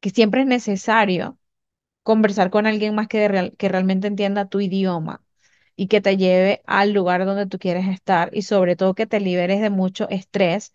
que 0.00 0.10
siempre 0.10 0.42
es 0.42 0.46
necesario 0.46 1.38
conversar 2.02 2.50
con 2.50 2.66
alguien 2.66 2.94
más 2.94 3.08
que, 3.08 3.28
real- 3.28 3.54
que 3.56 3.68
realmente 3.68 4.06
entienda 4.08 4.48
tu 4.48 4.60
idioma 4.60 5.22
y 5.76 5.88
que 5.88 6.00
te 6.00 6.16
lleve 6.16 6.62
al 6.66 6.92
lugar 6.92 7.24
donde 7.24 7.46
tú 7.46 7.58
quieres 7.58 7.88
estar 7.88 8.30
y 8.32 8.42
sobre 8.42 8.76
todo 8.76 8.94
que 8.94 9.06
te 9.06 9.20
liberes 9.20 9.60
de 9.60 9.70
mucho 9.70 10.08
estrés 10.10 10.72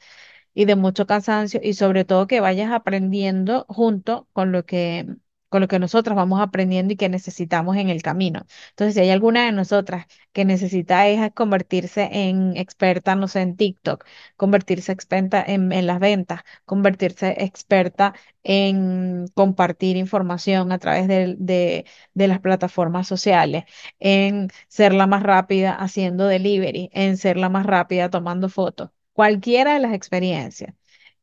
y 0.57 0.65
de 0.65 0.75
mucho 0.75 1.05
cansancio 1.07 1.59
y 1.63 1.73
sobre 1.73 2.03
todo 2.05 2.27
que 2.27 2.39
vayas 2.41 2.71
aprendiendo 2.71 3.65
junto 3.69 4.27
con 4.33 4.51
lo 4.51 4.65
que 4.65 5.05
con 5.49 5.61
lo 5.61 5.67
que 5.69 5.79
nosotras 5.79 6.15
vamos 6.17 6.41
aprendiendo 6.41 6.93
y 6.93 6.97
que 6.97 7.07
necesitamos 7.09 7.77
en 7.77 7.89
el 7.89 8.01
camino. 8.01 8.45
Entonces, 8.71 8.95
si 8.95 8.99
hay 9.01 9.11
alguna 9.11 9.45
de 9.45 9.53
nosotras 9.53 10.05
que 10.33 10.43
necesita 10.45 11.07
es 11.07 11.31
convertirse 11.33 12.09
en 12.11 12.57
experta, 12.57 13.15
no 13.15 13.27
sé, 13.29 13.41
en 13.41 13.55
TikTok, 13.55 14.03
convertirse 14.35 14.91
experta 14.91 15.41
en, 15.47 15.71
en 15.71 15.87
las 15.87 15.99
ventas, 15.99 16.41
convertirse 16.65 17.35
experta 17.43 18.13
en 18.43 19.27
compartir 19.35 19.95
información 19.97 20.71
a 20.73 20.79
través 20.79 21.07
de, 21.07 21.35
de, 21.39 21.85
de 22.13 22.27
las 22.27 22.39
plataformas 22.41 23.07
sociales, 23.07 23.63
en 23.99 24.49
ser 24.67 24.93
la 24.93 25.07
más 25.07 25.23
rápida 25.23 25.73
haciendo 25.75 26.27
delivery, 26.27 26.89
en 26.93 27.15
ser 27.17 27.37
la 27.37 27.49
más 27.49 27.65
rápida 27.65 28.09
tomando 28.09 28.49
fotos 28.49 28.89
cualquiera 29.17 29.73
de 29.73 29.79
las 29.81 29.93
experiencias 29.95 30.75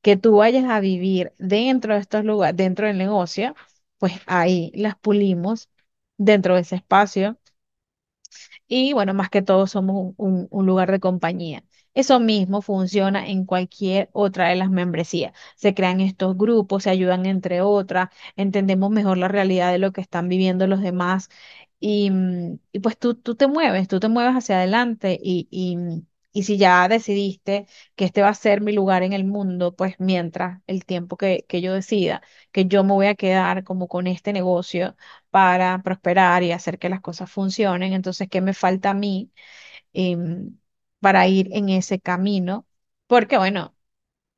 que 0.02 0.16
tú 0.16 0.38
vayas 0.38 0.64
a 0.66 0.80
vivir 0.80 1.32
dentro 1.38 1.94
de 1.94 2.00
estos 2.00 2.24
lugares, 2.24 2.56
dentro 2.56 2.88
del 2.88 2.98
negocio, 2.98 3.54
pues 3.98 4.14
ahí 4.26 4.72
las 4.74 4.96
pulimos 4.98 5.70
dentro 6.18 6.56
de 6.56 6.62
ese 6.62 6.76
espacio 6.76 7.38
y 8.66 8.92
bueno, 8.92 9.14
más 9.14 9.30
que 9.30 9.42
todo 9.42 9.66
somos 9.66 10.14
un, 10.16 10.48
lugar 10.66 10.90
de 10.90 11.00
compañía. 11.00 11.64
Eso 11.94 12.18
mismo 12.20 12.60
funciona 12.62 13.28
en 13.28 13.44
cualquier 13.44 14.08
otra 14.12 14.48
de 14.48 14.56
las 14.56 14.70
membresías. 14.70 15.32
Se 15.56 15.74
crean 15.74 16.00
estos 16.00 16.36
grupos, 16.36 16.84
se 16.84 16.90
ayudan 16.90 17.26
entre 17.26 17.60
otras, 17.62 18.08
entendemos 18.36 18.90
mejor 18.90 19.18
la 19.18 19.28
realidad 19.28 19.70
de 19.72 19.78
lo 19.78 19.92
que 19.92 20.00
están 20.00 20.28
viviendo 20.28 20.66
los 20.66 20.80
demás 20.80 21.28
y, 21.80 22.10
mm, 22.10 22.58
y 22.72 22.80
pues 22.80 22.98
tú, 22.98 23.14
tú 23.14 23.34
te 23.36 23.46
mueves, 23.48 23.88
tú 23.88 24.00
te 24.00 24.08
mueves 24.08 24.34
hacia 24.36 24.56
adelante 24.58 25.18
y, 25.22 25.46
y 25.50 25.76
Y 26.34 26.44
si 26.44 26.58
ya 26.58 26.88
decidiste 26.88 27.66
que 27.96 28.04
este 28.06 28.22
va 28.22 28.30
a 28.30 28.34
ser 28.34 28.60
mi 28.62 28.72
lugar 28.74 29.04
en 29.04 29.14
el 29.14 29.24
mundo, 29.24 29.74
pues 29.76 29.96
mientras 30.00 30.60
el 30.66 30.84
tiempo 30.84 31.16
que, 31.16 31.46
que 31.48 31.62
yo 31.62 31.74
decida, 31.74 32.22
que 32.52 32.66
yo 32.66 32.84
me 32.84 32.92
voy 32.94 33.06
a 33.06 33.16
quedar 33.16 33.64
como 33.64 33.88
con 33.88 34.08
este 34.08 34.32
negocio 34.34 34.96
para 35.30 35.82
prosperar 35.82 36.42
y 36.42 36.52
hacer 36.52 36.78
que 36.80 36.90
las 36.90 37.00
cosas 37.02 37.30
funcionen, 37.32 37.92
entonces, 37.94 38.28
¿qué 38.30 38.42
me 38.42 38.54
falta 38.54 38.90
a 38.90 38.94
mí 38.94 39.32
em, 39.92 40.58
para 41.00 41.26
ir 41.28 41.48
en 41.52 41.68
ese 41.70 42.00
camino? 42.00 42.66
Porque, 43.06 43.38
bueno, 43.38 43.76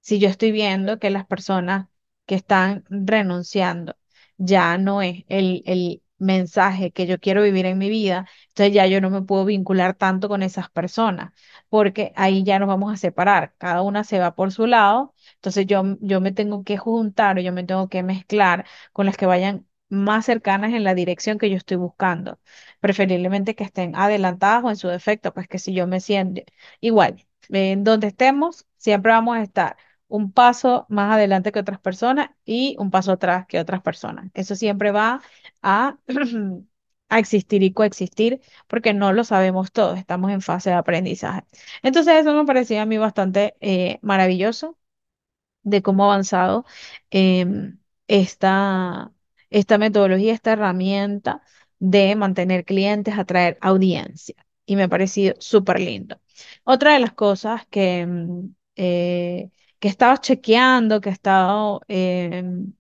si 0.01 0.19
yo 0.19 0.29
estoy 0.29 0.53
viendo 0.53 0.99
que 0.99 1.11
las 1.11 1.27
personas 1.27 1.89
que 2.27 2.35
están 2.37 2.85
renunciando 2.91 3.97
ya 4.39 4.79
no 4.79 5.03
es 5.03 5.25
el, 5.29 5.63
el 5.67 6.03
mensaje 6.19 6.91
que 6.93 7.07
yo 7.07 7.19
quiero 7.21 7.43
vivir 7.43 7.67
en 7.67 7.79
mi 7.79 7.89
vida, 7.91 8.27
entonces 8.49 8.75
ya 8.75 8.87
yo 8.87 9.01
no 9.01 9.11
me 9.11 9.23
puedo 9.23 9.45
vincular 9.45 9.95
tanto 9.95 10.29
con 10.29 10.43
esas 10.43 10.71
personas, 10.71 11.33
porque 11.69 12.13
ahí 12.17 12.45
ya 12.45 12.59
nos 12.59 12.69
vamos 12.69 12.93
a 12.93 12.97
separar, 12.97 13.55
cada 13.59 13.83
una 13.83 14.05
se 14.05 14.19
va 14.19 14.35
por 14.35 14.53
su 14.53 14.67
lado, 14.67 15.15
entonces 15.37 15.67
yo, 15.67 15.83
yo 16.01 16.21
me 16.21 16.33
tengo 16.33 16.65
que 16.65 16.77
juntar 16.79 17.39
o 17.39 17.41
yo 17.41 17.53
me 17.53 17.65
tengo 17.65 17.89
que 17.89 18.03
mezclar 18.03 18.67
con 18.93 19.07
las 19.07 19.17
que 19.17 19.27
vayan 19.27 19.67
más 19.89 20.25
cercanas 20.27 20.73
en 20.75 20.85
la 20.85 20.95
dirección 20.95 21.39
que 21.39 21.51
yo 21.51 21.57
estoy 21.57 21.77
buscando, 21.77 22.41
preferiblemente 22.81 23.55
que 23.55 23.65
estén 23.65 23.95
adelantadas 23.97 24.65
o 24.65 24.71
en 24.71 24.77
su 24.77 24.89
defecto, 24.89 25.33
pues 25.35 25.49
que 25.49 25.59
si 25.59 25.75
yo 25.75 25.87
me 25.87 26.01
siento 26.01 26.43
igual, 26.81 27.27
en 27.49 27.85
donde 27.85 28.09
estemos, 28.09 28.67
siempre 28.77 29.13
vamos 29.13 29.37
a 29.37 29.43
estar 29.43 29.77
un 30.09 30.33
paso 30.33 30.87
más 30.89 31.13
adelante 31.15 31.53
que 31.53 31.59
otras 31.61 31.81
personas 31.81 32.31
y 32.45 32.77
un 32.79 32.91
paso 32.91 33.13
atrás 33.13 33.47
que 33.47 33.59
otras 33.61 33.83
personas. 33.83 34.31
Eso 34.35 34.55
siempre 34.57 34.91
va 34.93 35.23
a, 35.63 35.99
existir 37.11 37.63
y 37.63 37.73
coexistir 37.73 38.41
porque 38.67 38.93
no 38.95 39.13
lo 39.13 39.25
sabemos 39.25 39.73
todos, 39.73 39.99
estamos 39.99 40.31
en 40.33 40.41
fase 40.43 40.71
de 40.71 40.77
aprendizaje. 40.77 41.45
Entonces 41.83 42.15
eso 42.17 42.35
me 42.35 42.45
parecía 42.45 42.83
a 42.83 42.87
mí 42.87 42.99
bastante 42.99 43.57
eh, 43.61 43.99
maravilloso 44.03 44.79
de 45.63 45.83
cómo 45.83 46.05
ha 46.05 46.15
avanzado 46.15 46.65
esta, 48.09 49.13
esta 49.51 49.79
metodología, 49.79 50.33
esta 50.35 50.53
herramienta 50.53 51.43
de 51.79 52.15
mantener 52.17 52.65
clientes, 52.65 53.19
atraer 53.19 53.59
audiencia. 53.61 54.35
Y 54.65 54.77
me 54.77 54.85
ha 54.85 54.89
parecido 54.89 55.35
súper 55.39 55.81
lindo. 55.81 56.21
Otra 56.65 56.95
de 56.95 57.01
las 57.01 57.13
cosas 57.13 57.67
que, 57.69 58.01
em, 58.01 58.55
eh, 58.77 59.51
que 59.79 59.89
he 59.89 59.91
estado 59.91 60.17
chequeando, 60.19 61.01
que 61.01 61.11
he 61.11 61.13
estado 61.13 61.81
em, 61.89 62.73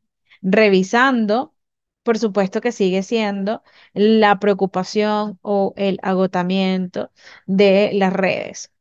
revisando, 0.42 1.54
por 2.02 2.18
supuesto 2.18 2.60
que 2.60 2.72
sigue 2.72 3.02
siendo 3.02 3.62
la 3.94 4.38
preocupación 4.38 5.38
o 5.42 5.74
el 5.76 5.98
agotamiento 6.02 7.10
de 7.46 7.90
las 7.94 8.12
redes. 8.12 8.72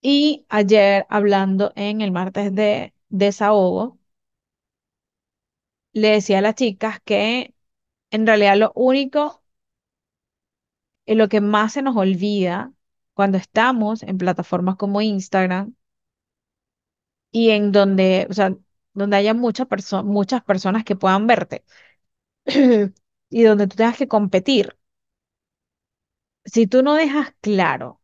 Y 0.00 0.46
ayer, 0.48 1.04
hablando 1.10 1.72
en 1.76 2.00
el 2.00 2.10
martes 2.12 2.54
de 2.54 2.94
desahogo, 3.10 3.98
le 5.92 6.10
decía 6.10 6.38
a 6.38 6.42
las 6.42 6.54
chicas 6.54 7.00
que 7.04 7.54
en 8.10 8.26
realidad 8.26 8.56
lo 8.58 8.72
único, 8.74 9.42
en 11.06 11.18
lo 11.18 11.28
que 11.28 11.40
más 11.40 11.72
se 11.74 11.82
nos 11.82 11.96
olvida 11.96 12.72
cuando 13.14 13.38
estamos 13.38 14.02
en 14.02 14.18
plataformas 14.18 14.76
como 14.76 15.00
Instagram 15.00 15.74
y 17.30 17.50
en 17.50 17.72
donde, 17.72 18.26
o 18.30 18.34
sea, 18.34 18.56
donde 18.94 19.16
haya 19.16 19.34
muchas 19.34 19.68
perso- 19.68 20.04
muchas 20.04 20.42
personas 20.44 20.84
que 20.84 20.96
puedan 20.96 21.26
verte 21.26 21.64
y 23.30 23.42
donde 23.44 23.66
tú 23.68 23.76
tengas 23.76 23.98
que 23.98 24.08
competir, 24.08 24.76
si 26.44 26.66
tú 26.66 26.82
no 26.82 26.94
dejas 26.94 27.34
claro 27.40 28.00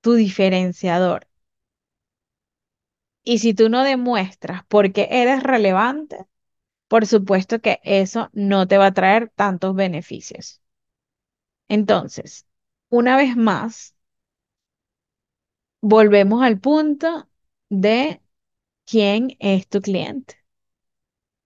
tu 0.00 0.14
diferenciador 0.14 1.28
y 3.22 3.38
si 3.38 3.54
tú 3.54 3.68
no 3.68 3.84
demuestras 3.84 4.64
por 4.66 4.92
qué 4.92 5.06
eres 5.10 5.42
relevante, 5.44 6.26
por 6.88 7.06
supuesto 7.06 7.60
que 7.60 7.80
eso 7.84 8.30
no 8.34 8.68
te 8.68 8.78
va 8.78 8.86
a 8.88 8.94
traer 8.94 9.30
tantos 9.36 9.74
beneficios. 9.76 10.62
Entonces, 11.68 12.46
una 12.90 13.16
vez 13.16 13.34
más, 13.36 13.94
volvemos 15.80 16.42
al 16.44 16.60
punto 16.60 17.28
de 17.70 18.20
quién 18.86 19.36
es 19.40 19.68
tu 19.68 19.80
cliente, 19.82 20.36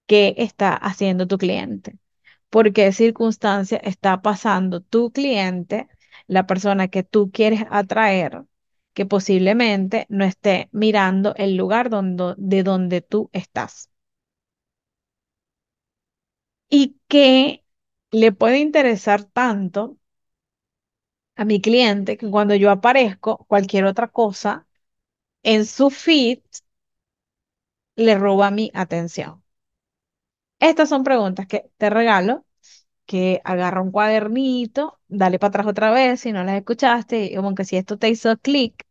qué 0.06 0.34
está 0.38 0.74
haciendo 0.74 1.26
tu 1.26 1.38
cliente, 1.38 1.98
por 2.50 2.72
qué 2.72 2.92
circunstancia 2.92 3.78
está 3.78 4.22
pasando 4.22 4.80
tu 4.82 5.10
cliente, 5.12 5.88
la 6.26 6.46
persona 6.46 6.88
que 6.88 7.02
tú 7.02 7.30
quieres 7.32 7.64
atraer, 7.70 8.44
que 8.94 9.06
posiblemente 9.06 10.06
no 10.10 10.24
esté 10.24 10.68
mirando 10.72 11.34
el 11.36 11.56
lugar 11.56 11.90
donde, 11.90 12.34
de 12.38 12.62
donde 12.62 13.00
tú 13.02 13.30
estás. 13.32 13.90
Y 16.68 16.96
que 17.08 17.64
le 18.10 18.32
puede 18.32 18.58
interesar 18.58 19.22
tanto 19.24 19.98
a 21.36 21.44
mi 21.44 21.60
cliente 21.60 22.16
que 22.16 22.30
cuando 22.30 22.54
yo 22.54 22.70
aparezco, 22.70 23.44
cualquier 23.48 23.84
otra 23.84 24.08
cosa 24.08 24.66
en 25.44 25.66
su 25.66 25.90
feed 25.90 26.40
le 27.96 28.16
roba 28.18 28.50
mi 28.50 28.70
atención. 28.74 29.42
Estas 30.60 30.88
son 30.88 31.04
preguntas 31.04 31.46
que 31.46 31.70
te 31.78 31.90
regalo, 31.90 32.46
que 33.06 33.40
agarra 33.44 33.82
un 33.82 33.92
cuadernito, 33.92 35.00
dale 35.08 35.38
para 35.38 35.50
atrás 35.50 35.66
otra 35.68 35.90
vez 35.92 36.20
si 36.20 36.32
no 36.32 36.44
las 36.44 36.56
escuchaste, 36.58 37.34
como 37.36 37.54
que 37.54 37.64
si 37.64 37.76
esto 37.76 37.98
te 37.98 38.08
hizo 38.10 38.36
clic 38.38 38.86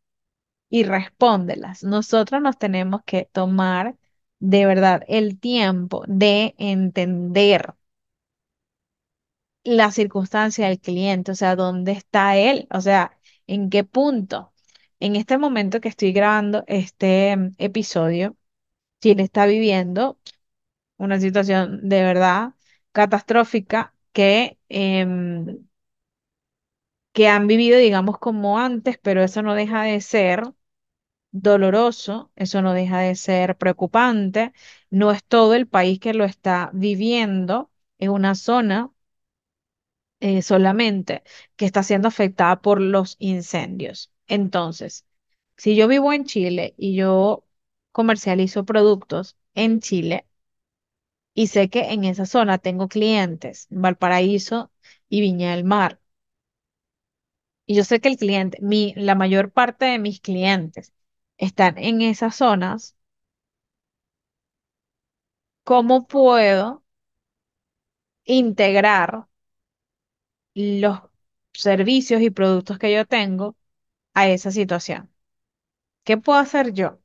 y 0.69 0.83
respóndelas. 0.85 1.83
Nosotros 1.83 2.41
nos 2.41 2.57
tenemos 2.59 3.03
que 3.05 3.29
tomar 3.33 3.97
de 4.39 4.65
verdad 4.67 5.03
el 5.09 5.39
tiempo 5.39 6.03
de 6.07 6.55
entender 6.59 7.75
la 9.63 9.91
circunstancia 9.91 10.67
del 10.67 10.79
cliente, 10.79 11.31
o 11.31 11.35
sea, 11.35 11.55
dónde 11.55 11.91
está 11.93 12.37
él, 12.37 12.67
o 12.71 12.81
sea, 12.81 13.17
en 13.47 13.69
qué 13.69 13.83
punto. 13.83 14.53
En 15.01 15.15
este 15.17 15.37
momento 15.37 15.81
que 15.81 15.89
estoy 15.89 16.11
grabando 16.13 16.63
este 16.67 17.35
mm, 17.37 17.55
episodio, 17.57 18.37
Chile 19.01 19.23
está 19.23 19.45
viviendo 19.47 20.19
una 20.97 21.19
situación 21.19 21.87
de 21.89 22.03
verdad 22.03 22.55
catastrófica 22.93 23.95
que, 24.13 24.59
em, 24.69 25.67
que 27.13 27.27
han 27.27 27.47
vivido, 27.47 27.77
digamos, 27.79 28.17
como 28.19 28.59
antes, 28.59 28.97
pero 28.97 29.23
eso 29.23 29.41
no 29.41 29.53
deja 29.55 29.83
de 29.83 30.01
ser 30.01 30.43
doloroso, 31.31 32.31
eso 32.35 32.61
no 32.61 32.73
deja 32.73 32.99
de 33.01 33.15
ser 33.15 33.57
preocupante. 33.57 34.53
No 34.91 35.11
es 35.11 35.23
todo 35.25 35.55
el 35.55 35.67
país 35.67 35.99
que 35.99 36.13
lo 36.13 36.25
está 36.25 36.71
viviendo, 36.73 37.71
es 37.99 38.09
una 38.09 38.35
zona 38.35 38.91
eh, 40.19 40.41
solamente 40.41 41.23
que 41.55 41.65
está 41.65 41.83
siendo 41.83 42.07
afectada 42.07 42.61
por 42.61 42.79
los 42.81 43.15
incendios. 43.19 44.11
Entonces, 44.31 45.05
si 45.57 45.75
yo 45.75 45.87
vivo 45.87 46.11
en 46.13 46.25
Chile 46.25 46.73
y 46.77 46.95
yo 46.95 47.45
comercializo 47.93 48.65
productos 48.65 49.37
en 49.55 49.79
Chile 49.81 50.27
y 51.33 51.47
sé 51.47 51.69
que 51.69 51.91
en 51.93 52.05
esa 52.05 52.25
zona 52.25 52.57
tengo 52.57 52.87
clientes, 52.87 53.67
Valparaíso 53.69 54.71
y 55.09 55.19
Viña 55.21 55.51
del 55.55 55.63
Mar, 55.65 55.99
y 57.65 57.75
yo 57.75 57.83
sé 57.83 57.99
que 58.01 58.09
el 58.09 58.17
cliente, 58.17 58.57
mi, 58.61 58.93
la 58.95 59.15
mayor 59.15 59.51
parte 59.51 59.85
de 59.85 59.99
mis 59.99 60.19
clientes 60.21 60.93
están 61.37 61.77
en 61.77 62.01
esas 62.01 62.35
zonas, 62.35 62.95
¿cómo 65.63 66.05
puedo 66.07 66.83
integrar 68.25 69.27
los 70.53 70.99
servicios 71.53 72.21
y 72.21 72.29
productos 72.29 72.79
que 72.79 72.93
yo 72.93 73.05
tengo 73.05 73.55
a 74.13 74.27
esa 74.29 74.51
situación? 74.51 75.11
¿Qué 76.05 76.17
puedo 76.17 76.39
hacer 76.39 76.73
yo? 76.73 76.99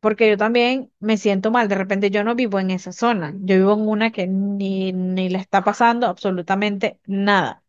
Porque 0.00 0.28
yo 0.28 0.36
también 0.36 0.92
me 1.00 1.16
siento 1.16 1.50
mal. 1.50 1.68
De 1.68 1.74
repente 1.76 2.10
yo 2.10 2.22
no 2.24 2.34
vivo 2.36 2.60
en 2.60 2.70
esa 2.70 2.92
zona. 2.92 3.32
Yo 3.40 3.56
vivo 3.56 3.72
en 3.74 3.88
una 3.88 4.12
que 4.12 4.26
ni, 4.26 4.92
ni 4.92 5.28
le 5.30 5.38
está 5.38 5.64
pasando 5.64 6.06
absolutamente 6.06 7.00
nada. 7.06 7.62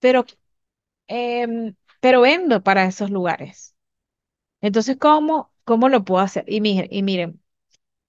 Pero, 0.00 0.24
em, 1.08 1.76
pero 2.00 2.20
vendo 2.22 2.62
para 2.64 2.86
esos 2.86 3.10
lugares. 3.10 3.76
Entonces, 4.60 4.98
¿cómo, 4.98 5.52
cómo 5.64 5.88
lo 5.88 6.04
puedo 6.04 6.22
hacer? 6.22 6.44
Y, 6.48 6.60
miren, 6.60 6.88
y 6.92 7.02
miren, 7.02 7.42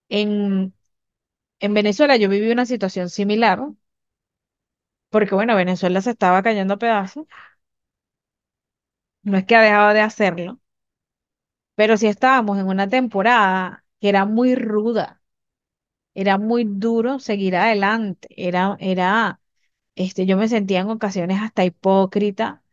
en, 0.09 0.75
en 1.59 1.73
Venezuela 1.73 2.17
yo 2.17 2.29
viví 2.29 2.51
una 2.51 2.65
situación 2.67 3.09
similar, 3.09 3.61
porque 5.09 5.35
bueno, 5.35 5.55
Venezuela 5.55 6.01
se 6.01 6.11
estaba 6.11 6.41
cayendo 6.43 6.73
a 6.75 6.77
pedazos. 6.77 7.25
No 9.23 9.37
es 9.37 9.45
que 9.45 9.55
ha 9.57 9.61
dejado 9.61 9.93
de 9.93 9.99
hacerlo, 10.01 10.59
pero 11.75 11.97
sí 11.97 12.07
estábamos 12.07 12.59
en 12.59 12.67
una 12.67 12.87
temporada 12.89 13.85
que 13.99 14.09
era 14.09 14.25
muy 14.25 14.55
ruda. 14.55 15.21
Era 16.15 16.37
muy 16.37 16.65
duro 16.65 17.19
seguir 17.19 17.55
adelante. 17.55 18.27
Era, 18.31 18.77
era, 18.79 19.41
este, 19.95 20.25
yo 20.25 20.37
me 20.37 20.47
sentía 20.49 20.81
en 20.81 20.89
ocasiones 20.89 21.41
hasta 21.41 21.65
hipócrita 21.65 22.63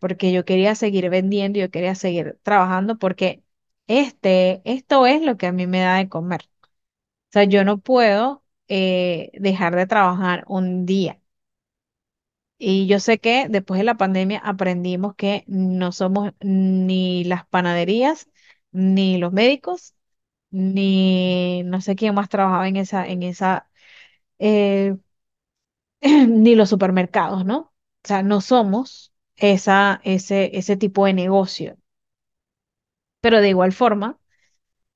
porque 0.00 0.32
yo 0.32 0.44
quería 0.46 0.74
seguir 0.76 1.10
vendiendo, 1.10 1.58
yo 1.60 1.70
quería 1.70 1.94
seguir 1.96 2.38
trabajando, 2.44 2.98
porque 2.98 3.44
este, 3.88 4.62
esto 4.64 5.06
es 5.06 5.22
lo 5.22 5.36
que 5.38 5.46
a 5.48 5.52
mí 5.52 5.66
me 5.68 5.80
da 5.80 5.96
de 5.98 6.08
comer. 6.10 6.42
O 7.30 7.32
sea, 7.32 7.44
yo 7.44 7.64
no 7.64 7.78
puedo 7.80 8.44
eh, 8.68 9.30
dejar 9.34 9.76
de 9.76 9.86
trabajar 9.88 10.44
un 10.48 10.86
día. 10.86 11.17
Y 12.58 12.86
yo 12.88 12.98
sé 13.00 13.18
que 13.20 13.46
después 13.48 13.78
de 13.78 13.84
la 13.84 13.96
pandemia 13.96 14.40
aprendimos 14.44 15.14
que 15.14 15.44
no 15.46 15.92
somos 15.92 16.32
ni 16.40 17.24
las 17.24 17.46
panaderías, 17.46 18.28
ni 18.72 19.18
los 19.18 19.32
médicos, 19.32 19.94
ni 20.50 21.62
no 21.64 21.80
sé 21.82 21.96
quién 21.96 22.14
más 22.14 22.28
trabajaba 22.30 22.68
en 22.68 22.76
esa, 22.76 23.06
en 23.08 23.22
esa, 23.24 23.70
eh, 24.40 24.96
ni 26.28 26.54
los 26.54 26.68
supermercados, 26.70 27.44
¿no? 27.44 27.58
O 28.04 28.08
sea, 28.08 28.22
no 28.22 28.40
somos 28.40 29.12
esa, 29.36 30.00
ese, 30.04 30.56
ese 30.58 30.76
tipo 30.76 31.06
de 31.06 31.14
negocio. 31.14 31.76
Pero 33.20 33.40
de 33.40 33.48
igual 33.50 33.72
forma, 33.72 34.18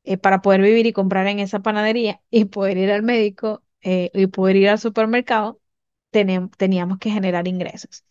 eh, 0.05 0.19
para 0.19 0.43
poder 0.43 0.63
vivir 0.63 0.87
y 0.87 0.95
comprar 0.95 1.29
en 1.29 1.41
esa 1.41 1.61
panadería 1.63 2.23
y 2.31 2.47
poder 2.47 2.79
ir 2.79 2.93
al 2.93 3.05
médico 3.05 3.65
eh, 3.83 4.11
y 4.15 4.29
poder 4.29 4.57
ir 4.59 4.71
al 4.71 4.81
supermercado, 4.81 5.61
teníamos 6.13 6.99
que 7.01 7.11
generar 7.11 7.49
ingresos. 7.49 8.05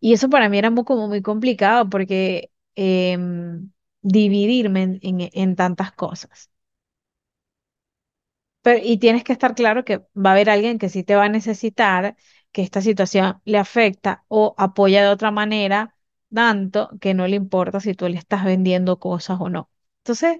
Y 0.00 0.12
eso 0.14 0.30
para 0.30 0.48
mí 0.48 0.58
era 0.58 0.70
muy, 0.70 0.84
como 0.84 1.08
muy 1.08 1.22
complicado 1.22 1.88
porque 1.90 2.52
em, 2.76 3.72
dividirme 4.02 4.82
en, 5.02 5.30
en- 5.32 5.56
tantas 5.56 5.92
cosas. 5.92 6.50
Pero, 8.62 8.80
y 8.84 8.98
tienes 8.98 9.24
que 9.24 9.32
estar 9.32 9.54
claro 9.54 9.84
que 9.84 9.98
va 10.16 10.30
a 10.30 10.32
haber 10.32 10.50
alguien 10.50 10.78
que 10.78 10.88
sí 10.88 11.04
te 11.04 11.16
va 11.16 11.24
a 11.24 11.28
necesitar, 11.28 12.16
que 12.52 12.62
esta 12.62 12.80
situación 12.82 13.40
le 13.44 13.58
afecta 13.58 14.24
o 14.28 14.54
apoya 14.58 15.02
de 15.02 15.08
otra 15.08 15.30
manera, 15.30 15.94
tanto 16.34 16.90
que 17.00 17.14
no 17.14 17.26
le 17.26 17.36
importa 17.36 17.80
si 17.80 17.94
tú 17.94 18.08
le 18.08 18.18
estás 18.18 18.44
vendiendo 18.44 18.98
cosas 18.98 19.38
o 19.40 19.48
no. 19.48 19.70
Entonces, 19.98 20.38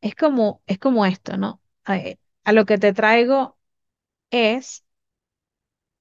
es 0.00 0.14
como, 0.14 0.62
es 0.66 0.78
como 0.78 1.06
esto, 1.06 1.36
¿no? 1.36 1.62
A, 1.84 1.98
a 2.44 2.52
lo 2.52 2.66
que 2.66 2.78
te 2.78 2.92
traigo 2.92 3.58
es 4.30 4.84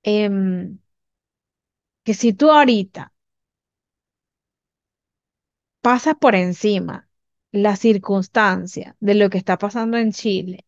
em, 0.04 0.80
que 2.04 2.14
si 2.14 2.34
tú 2.34 2.52
ahorita 2.52 3.14
pasas 5.82 6.16
por 6.20 6.36
encima 6.36 7.10
la 7.52 7.76
circunstancia 7.76 8.96
de 9.00 9.16
lo 9.16 9.30
que 9.30 9.38
está 9.38 9.58
pasando 9.58 9.98
en 9.98 10.12
Chile, 10.12 10.66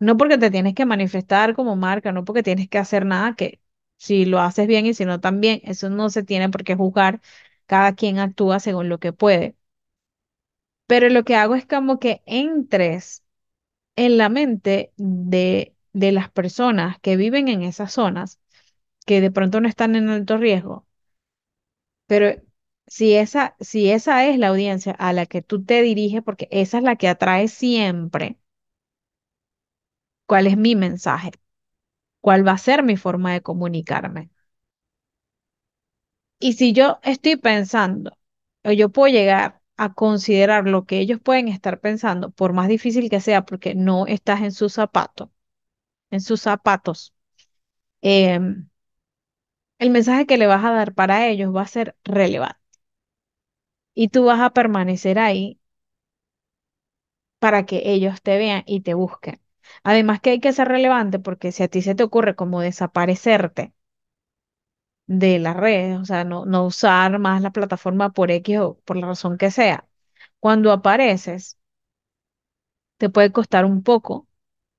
no 0.00 0.16
porque 0.18 0.38
te 0.38 0.50
tienes 0.52 0.74
que 0.76 0.86
manifestar 0.86 1.54
como 1.56 1.76
marca, 1.76 2.12
no 2.12 2.24
porque 2.26 2.42
tienes 2.42 2.68
que 2.68 2.78
hacer 2.78 3.06
nada, 3.06 3.36
que 3.36 3.60
si 3.98 4.26
lo 4.26 4.40
haces 4.40 4.66
bien 4.68 4.86
y 4.86 4.94
si 4.94 5.04
no 5.06 5.20
también, 5.20 5.60
eso 5.64 5.90
no 5.90 6.10
se 6.10 6.24
tiene 6.24 6.50
por 6.50 6.64
qué 6.64 6.76
juzgar, 6.76 7.20
cada 7.66 7.94
quien 7.94 8.18
actúa 8.18 8.60
según 8.60 8.88
lo 8.90 9.00
que 9.00 9.12
puede. 9.14 9.56
Pero 10.86 11.08
lo 11.08 11.24
que 11.24 11.34
hago 11.36 11.54
es 11.54 11.66
como 11.66 11.98
que 11.98 12.22
entres 12.26 13.24
en 13.96 14.18
la 14.18 14.28
mente 14.30 14.92
de, 14.98 15.76
de 15.94 16.12
las 16.12 16.30
personas 16.30 16.98
que 17.00 17.16
viven 17.18 17.48
en 17.48 17.62
esas 17.62 17.92
zonas, 17.94 18.40
que 19.06 19.20
de 19.22 19.30
pronto 19.32 19.60
no 19.62 19.68
están 19.68 19.96
en 19.96 20.08
alto 20.10 20.36
riesgo, 20.38 20.86
pero 22.06 22.40
si 22.86 23.14
esa, 23.14 23.56
si 23.60 23.90
esa 23.90 24.26
es 24.26 24.38
la 24.38 24.48
audiencia 24.48 24.92
a 24.92 25.12
la 25.12 25.26
que 25.26 25.42
tú 25.42 25.64
te 25.64 25.82
diriges, 25.82 26.22
porque 26.22 26.48
esa 26.50 26.78
es 26.78 26.84
la 26.84 26.96
que 26.96 27.08
atrae 27.08 27.48
siempre, 27.48 28.38
¿cuál 30.26 30.46
es 30.46 30.56
mi 30.56 30.76
mensaje? 30.76 31.32
¿Cuál 32.22 32.46
va 32.48 32.52
a 32.54 32.58
ser 32.58 32.82
mi 32.84 32.96
forma 32.98 33.32
de 33.34 33.42
comunicarme? 33.42 34.30
Y 36.38 36.54
si 36.54 36.72
yo 36.72 36.98
estoy 37.02 37.36
pensando, 37.36 38.12
o 38.64 38.72
yo 38.72 38.90
puedo 38.90 39.12
llegar 39.12 39.62
a 39.76 39.94
considerar 39.94 40.66
lo 40.68 40.84
que 40.86 40.98
ellos 41.00 41.20
pueden 41.20 41.48
estar 41.48 41.80
pensando, 41.80 42.30
por 42.30 42.52
más 42.52 42.68
difícil 42.68 43.10
que 43.10 43.20
sea, 43.20 43.44
porque 43.46 43.74
no 43.74 44.06
estás 44.06 44.42
en 44.42 44.52
su 44.52 44.68
zapato, 44.68 45.32
en 46.10 46.20
sus 46.22 46.42
zapatos, 46.42 47.14
em, 48.02 48.68
el 49.78 49.88
mensaje 49.90 50.26
que 50.26 50.36
le 50.38 50.46
vas 50.46 50.64
a 50.66 50.70
dar 50.72 50.92
para 50.94 51.26
ellos 51.28 51.54
va 51.54 51.62
a 51.62 51.66
ser 51.66 51.96
relevante. 52.04 52.60
Y 53.94 54.10
tú 54.10 54.24
vas 54.26 54.38
a 54.40 54.50
permanecer 54.50 55.18
ahí 55.18 55.58
para 57.38 57.64
que 57.66 57.82
ellos 57.92 58.20
te 58.22 58.36
vean 58.38 58.62
y 58.66 58.80
te 58.82 58.92
busquen. 58.94 59.40
Además 59.84 60.20
que 60.20 60.30
hay 60.30 60.40
que 60.40 60.52
ser 60.52 60.68
relevante 60.68 61.18
porque 61.18 61.50
si 61.52 61.62
a 61.62 61.68
ti 61.68 61.80
se 61.82 61.94
te 61.94 62.02
ocurre 62.04 62.36
como 62.36 62.60
desaparecerte 62.60 63.72
de 65.06 65.38
las 65.40 65.56
redes, 65.56 65.98
o 66.00 66.04
sea, 66.04 66.24
no, 66.24 66.46
no 66.46 66.64
usar 66.66 67.18
más 67.18 67.42
la 67.42 67.50
plataforma 67.52 68.10
por 68.12 68.30
X 68.30 68.58
o 68.60 68.78
por 68.84 68.96
la 68.96 69.06
razón 69.08 69.38
que 69.38 69.50
sea, 69.50 69.88
cuando 70.40 70.72
apareces 70.72 71.58
te 72.98 73.08
puede 73.10 73.32
costar 73.32 73.64
un 73.64 73.82
poco 73.82 74.28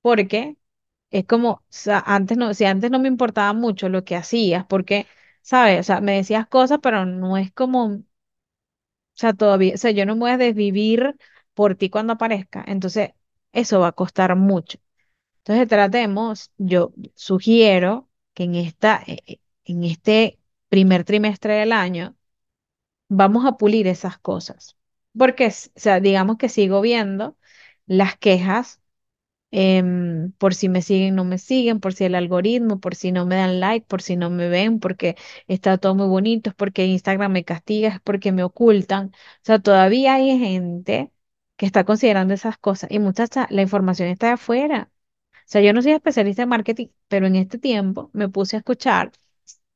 porque 0.02 0.56
es 1.10 1.24
como, 1.26 1.62
antes 2.06 2.36
no, 2.38 2.54
si 2.54 2.64
antes 2.64 2.90
no 2.90 2.98
me 2.98 3.08
importaba 3.08 3.52
mucho 3.52 3.88
lo 3.88 4.04
que 4.04 4.16
hacías, 4.16 4.64
porque, 4.68 5.06
¿sabes? 5.42 5.80
O 5.80 5.82
sea, 5.84 6.00
me 6.00 6.16
decías 6.16 6.46
cosas, 6.48 6.78
pero 6.82 7.06
no 7.06 7.36
es 7.38 7.52
como, 7.52 7.86
o 7.86 8.02
sea, 9.14 9.32
todavía, 9.32 9.74
o 9.74 9.78
sea, 9.78 9.90
yo 9.90 10.06
no 10.06 10.14
me 10.14 10.20
voy 10.20 10.30
a 10.32 10.36
desvivir 10.38 11.16
por 11.54 11.74
ti 11.74 11.90
cuando 11.90 12.12
aparezca, 12.14 12.64
entonces 12.66 13.12
eso 13.52 13.80
va 13.80 13.88
a 13.88 13.92
costar 13.92 14.36
mucho. 14.36 14.78
Entonces 15.38 15.68
tratemos, 15.68 16.52
yo 16.58 16.92
sugiero 17.14 18.10
que 18.34 18.44
en 18.44 18.54
esta, 18.56 19.02
eh, 19.06 19.18
eh, 19.26 19.40
en 19.64 19.84
este 19.84 20.40
primer 20.68 21.04
trimestre 21.04 21.54
del 21.56 21.72
año 21.72 22.16
vamos 23.08 23.46
a 23.46 23.56
pulir 23.56 23.86
esas 23.86 24.18
cosas. 24.18 24.76
Porque, 25.16 25.48
o 25.48 25.50
sea, 25.80 26.00
digamos 26.00 26.38
que 26.38 26.48
sigo 26.48 26.80
viendo 26.80 27.38
las 27.86 28.16
quejas 28.18 28.80
em, 29.50 30.32
por 30.32 30.54
si 30.54 30.68
me 30.68 30.82
siguen, 30.82 31.14
no 31.14 31.24
me 31.24 31.38
siguen, 31.38 31.80
por 31.80 31.94
si 31.94 32.04
el 32.04 32.14
algoritmo, 32.14 32.80
por 32.80 32.94
si 32.94 33.12
no 33.12 33.26
me 33.26 33.36
dan 33.36 33.60
like, 33.60 33.86
por 33.86 34.02
si 34.02 34.16
no 34.16 34.30
me 34.30 34.48
ven, 34.48 34.80
porque 34.80 35.16
está 35.46 35.78
todo 35.78 35.94
muy 35.94 36.06
bonito, 36.08 36.50
es 36.50 36.56
porque 36.56 36.86
Instagram 36.86 37.32
me 37.32 37.44
castiga, 37.44 37.88
es 37.90 38.00
porque 38.00 38.32
me 38.32 38.42
ocultan. 38.44 39.08
O 39.08 39.40
sea, 39.42 39.58
todavía 39.58 40.14
hay 40.14 40.38
gente 40.38 41.12
que 41.56 41.66
está 41.66 41.84
considerando 41.84 42.34
esas 42.34 42.58
cosas. 42.58 42.90
Y 42.90 42.98
muchacha, 42.98 43.46
la 43.50 43.62
información 43.62 44.08
está 44.08 44.28
de 44.28 44.32
afuera. 44.34 44.90
O 45.48 45.50
sea, 45.50 45.62
yo 45.62 45.72
no 45.72 45.82
soy 45.82 45.92
especialista 45.92 46.42
en 46.42 46.48
marketing, 46.50 46.88
pero 47.08 47.26
en 47.26 47.36
este 47.36 47.58
tiempo 47.58 48.10
me 48.12 48.28
puse 48.28 48.56
a 48.56 48.58
escuchar, 48.60 49.12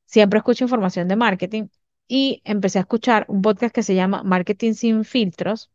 siempre 0.05 0.39
escucho 0.39 0.65
información 0.65 1.07
de 1.07 1.15
marketing 1.17 1.67
y 2.07 2.41
empecé 2.45 2.79
a 2.79 2.81
escuchar 2.81 3.25
un 3.29 3.41
podcast 3.41 3.73
que 3.75 3.83
se 3.83 3.95
llama 3.95 4.23
Marketing 4.23 4.73
sin 4.73 5.05
filtros, 5.05 5.71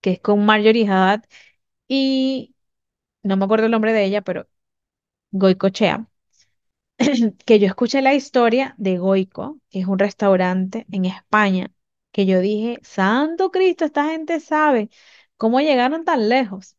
que 0.00 0.12
es 0.12 0.20
con 0.20 0.44
Marjorie 0.44 0.86
Haddad 0.88 1.24
y 1.88 2.56
no 3.22 3.36
me 3.36 3.44
acuerdo 3.44 3.66
el 3.66 3.72
nombre 3.72 3.92
de 3.92 4.04
ella, 4.04 4.22
pero 4.22 4.48
Goicochea, 5.32 6.08
que 7.46 7.58
yo 7.58 7.66
escuché 7.66 8.02
la 8.02 8.14
historia 8.14 8.74
de 8.78 8.98
Goico, 8.98 9.60
que 9.70 9.80
es 9.80 9.86
un 9.86 9.98
restaurante 9.98 10.86
en 10.92 11.06
España, 11.06 11.72
que 12.12 12.26
yo 12.26 12.40
dije, 12.40 12.80
Santo 12.82 13.50
Cristo, 13.50 13.84
esta 13.86 14.06
gente 14.10 14.40
sabe 14.40 14.90
cómo 15.36 15.60
llegaron 15.60 16.04
tan 16.04 16.28
lejos. 16.28 16.76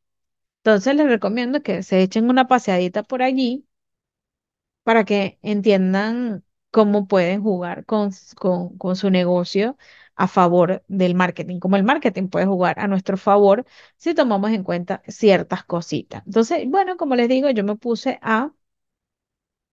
Entonces 0.59 0.95
les 0.95 1.07
recomiendo 1.07 1.61
que 1.63 1.83
se 1.83 2.01
echen 2.03 2.29
una 2.29 2.47
paseadita 2.47 3.03
por 3.03 3.23
allí 3.23 3.67
para 4.83 5.05
que 5.05 5.39
entiendan 5.41 6.43
cómo 6.71 7.07
pueden 7.07 7.41
jugar 7.43 7.85
con, 7.85 8.11
con, 8.37 8.77
con 8.77 8.95
su 8.95 9.09
negocio 9.09 9.77
a 10.15 10.27
favor 10.27 10.83
del 10.87 11.15
marketing, 11.15 11.59
como 11.59 11.75
el 11.77 11.83
marketing 11.83 12.27
puede 12.29 12.45
jugar 12.45 12.79
a 12.79 12.87
nuestro 12.87 13.17
favor 13.17 13.65
si 13.97 14.13
tomamos 14.15 14.51
en 14.51 14.63
cuenta 14.63 15.01
ciertas 15.07 15.63
cositas. 15.63 16.23
Entonces, 16.25 16.63
bueno, 16.69 16.97
como 16.97 17.15
les 17.15 17.29
digo, 17.29 17.49
yo 17.51 17.63
me 17.63 17.75
puse 17.75 18.19
a, 18.21 18.51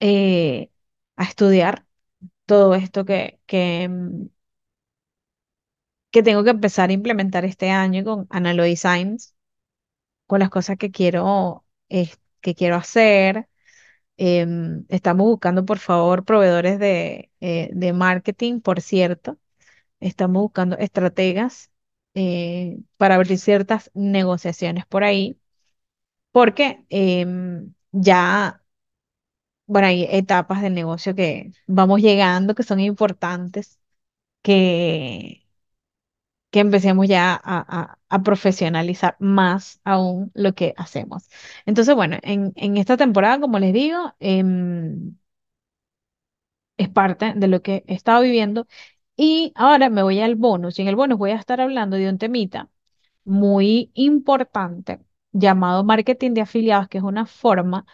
eh, 0.01 0.70
a 1.16 1.24
estudiar 1.24 1.87
todo 2.46 2.74
esto 2.74 3.05
que, 3.05 3.40
que, 3.46 3.88
mm, 3.90 4.27
que 6.11 6.22
tengo 6.22 6.44
que 6.44 6.51
empezar 6.51 6.90
a 6.90 6.92
implementar 6.92 7.44
este 7.44 7.70
año 7.70 8.05
con 8.05 8.27
Analo 8.31 8.62
Designs, 8.64 9.35
con 10.27 10.40
las 10.40 10.51
cosas 10.51 10.79
que 10.79 10.90
quiero, 10.92 11.66
que 12.40 12.55
quiero 12.55 12.77
hacer 12.77 13.48
Em, 14.18 14.87
estamos 14.90 15.27
buscando, 15.27 15.64
por 15.66 15.79
favor, 15.79 16.24
proveedores 16.24 16.79
de, 16.79 17.33
eh, 17.40 17.70
de 17.72 17.92
marketing, 17.94 18.61
por 18.61 18.81
cierto. 18.83 19.38
Estamos 20.00 20.42
buscando 20.42 20.76
estrategas 20.78 21.70
eh, 22.14 22.78
para 22.96 23.16
abrir 23.16 23.38
ciertas 23.38 23.90
negociaciones 23.94 24.87
por 24.87 25.04
ahí, 25.04 25.40
porque 26.32 26.84
em, 26.90 27.74
ya, 27.92 28.64
bueno, 29.66 29.88
hay 29.88 30.04
etapas 30.11 30.62
del 30.62 30.74
negocio 30.74 31.14
que 31.14 31.52
vamos 31.66 32.00
llegando, 32.00 32.54
que 32.54 32.62
son 32.62 32.80
importantes, 32.80 33.78
que, 34.42 35.46
que 36.50 36.61
empecemos 36.61 37.06
ya 37.08 37.34
a, 37.42 37.98
a- 38.08 38.22
profesionalizar 38.22 39.16
más 39.20 39.80
aún 39.84 40.30
lo 40.34 40.54
que 40.54 40.74
hacemos. 40.78 41.28
Entonces, 41.66 41.94
bueno, 41.94 42.16
en, 42.22 42.52
en 42.56 42.76
esta 42.78 42.96
temporada, 42.96 43.38
como 43.40 43.58
les 43.58 43.72
digo, 43.74 44.14
em, 44.20 45.14
es 46.76 46.88
parte 46.88 47.32
de 47.37 47.48
lo 47.48 47.62
que 47.62 47.84
he 47.87 47.94
estado 47.94 48.22
viviendo 48.22 48.66
Y 49.18 49.52
ahora 49.57 49.90
me 49.90 50.02
voy 50.04 50.20
al 50.22 50.37
bonus. 50.37 50.78
Y 50.78 50.83
en 50.83 50.88
el 50.88 50.96
bonus 50.96 51.18
voy 51.18 51.33
a 51.33 51.37
estar 51.37 51.61
hablando 51.61 51.96
de 51.96 52.09
un 52.11 52.18
temita 52.18 52.70
muy 53.24 53.90
importante 53.94 55.00
llamado 55.33 55.85
marketing 55.85 56.33
de 56.35 56.42
afiliados, 56.42 56.88
que 56.88 56.98
es 56.98 57.04
una 57.04 57.26
forma 57.26 57.87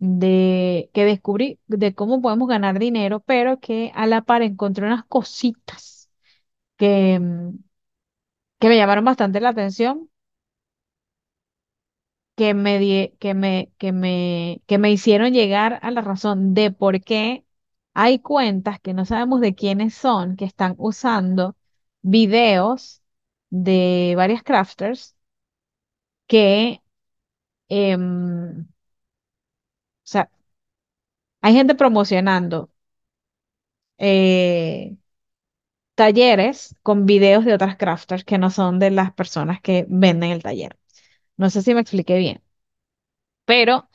de 0.00 0.90
que 0.94 1.04
descubrí 1.06 1.60
de 1.68 1.94
cómo 1.94 2.22
podemos 2.22 2.48
ganar 2.48 2.78
dinero, 2.80 3.20
pero 3.20 3.60
que 3.60 3.92
a 3.96 4.06
la 4.06 4.22
par 4.24 4.42
encontré 4.42 4.86
unas 4.86 5.04
cositas 5.06 6.10
que, 6.78 7.20
mm, 7.20 7.50
que 8.60 8.68
me 8.68 8.76
llamaron 8.76 9.04
bastante 9.06 9.40
la 9.40 9.48
atención, 9.50 10.10
que 12.36 12.54
me, 12.54 12.78
die- 12.78 13.16
que 13.20 13.34
me, 13.34 13.72
que 13.78 13.92
me, 13.92 14.62
que 14.66 14.78
me 14.78 14.90
hicieron 14.92 15.32
llegar 15.32 15.78
a 15.82 15.90
la 15.90 16.02
razón 16.02 16.54
de 16.54 16.70
por 16.70 17.00
qué 17.02 17.44
hay 17.98 18.18
cuentas 18.20 18.78
que 18.80 18.92
no 18.94 19.06
sabemos 19.06 19.40
de 19.40 19.54
quiénes 19.54 19.94
son, 19.94 20.36
que 20.36 20.44
están 20.44 20.74
usando 20.78 21.56
videos 22.02 23.02
de 23.50 24.12
varias 24.16 24.42
crafters 24.42 25.16
que, 26.26 26.82
em, 27.68 28.60
o 28.62 28.66
sea, 30.04 30.30
hay 31.40 31.54
gente 31.54 31.74
promocionando 31.74 32.70
eh, 33.98 34.96
talleres 35.94 36.76
con 36.82 37.06
videos 37.06 37.44
de 37.44 37.54
otras 37.54 37.76
crafters 37.76 38.24
que 38.24 38.38
no 38.38 38.50
son 38.50 38.78
de 38.78 38.90
las 38.90 39.12
personas 39.12 39.60
que 39.60 39.86
venden 39.88 40.30
el 40.32 40.42
taller. 40.42 40.78
No 41.36 41.50
sé 41.50 41.62
si 41.62 41.74
me 41.74 41.80
expliqué 41.82 42.18
bien, 42.18 42.42
pero 43.44 43.88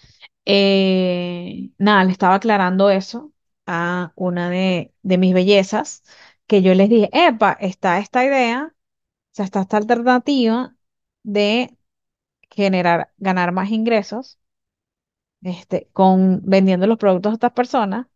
eh, 0.45 1.71
nada, 1.77 2.03
le 2.05 2.11
estaba 2.11 2.35
aclarando 2.35 2.89
eso 2.89 3.33
a 3.71 4.13
una 4.15 4.49
de, 4.49 4.93
de 5.03 5.17
mis 5.17 5.33
bellezas, 5.33 6.03
que 6.47 6.61
yo 6.61 6.73
les 6.75 6.89
dije, 6.89 7.09
epa, 7.13 7.53
está 7.61 7.99
esta 7.99 8.25
idea, 8.25 8.73
o 8.73 8.75
sea, 9.35 9.45
está 9.45 9.61
esta 9.61 9.77
alternativa 9.77 10.75
de 11.23 11.77
generar, 12.51 13.13
ganar 13.19 13.51
más 13.53 13.71
ingresos, 13.71 14.39
este, 15.43 15.87
con 15.93 16.41
vendiendo 16.43 16.87
los 16.87 16.97
productos 16.97 17.31
a 17.31 17.33
estas 17.35 17.51
personas 17.53 18.07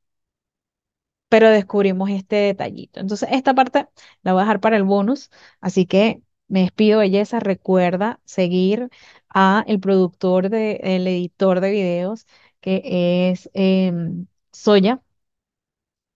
pero 1.29 1.49
descubrimos 1.49 2.09
este 2.09 2.35
detallito. 2.37 2.99
Entonces, 2.99 3.29
esta 3.31 3.53
parte 3.53 3.87
la 4.23 4.33
voy 4.33 4.41
a 4.41 4.43
dejar 4.45 4.59
para 4.61 4.77
el 4.77 4.83
bonus, 4.83 5.29
así 5.61 5.85
que 5.85 6.21
me 6.47 6.61
despido, 6.61 6.99
belleza. 6.99 7.39
Recuerda 7.39 8.21
seguir 8.25 8.89
a 9.29 9.63
el 9.67 9.79
productor 9.79 10.49
de, 10.49 10.79
el 10.83 11.07
editor 11.07 11.59
de 11.61 11.71
videos, 11.71 12.27
que 12.61 13.29
es 13.31 13.49
em, 13.53 14.27
Soya. 14.51 15.01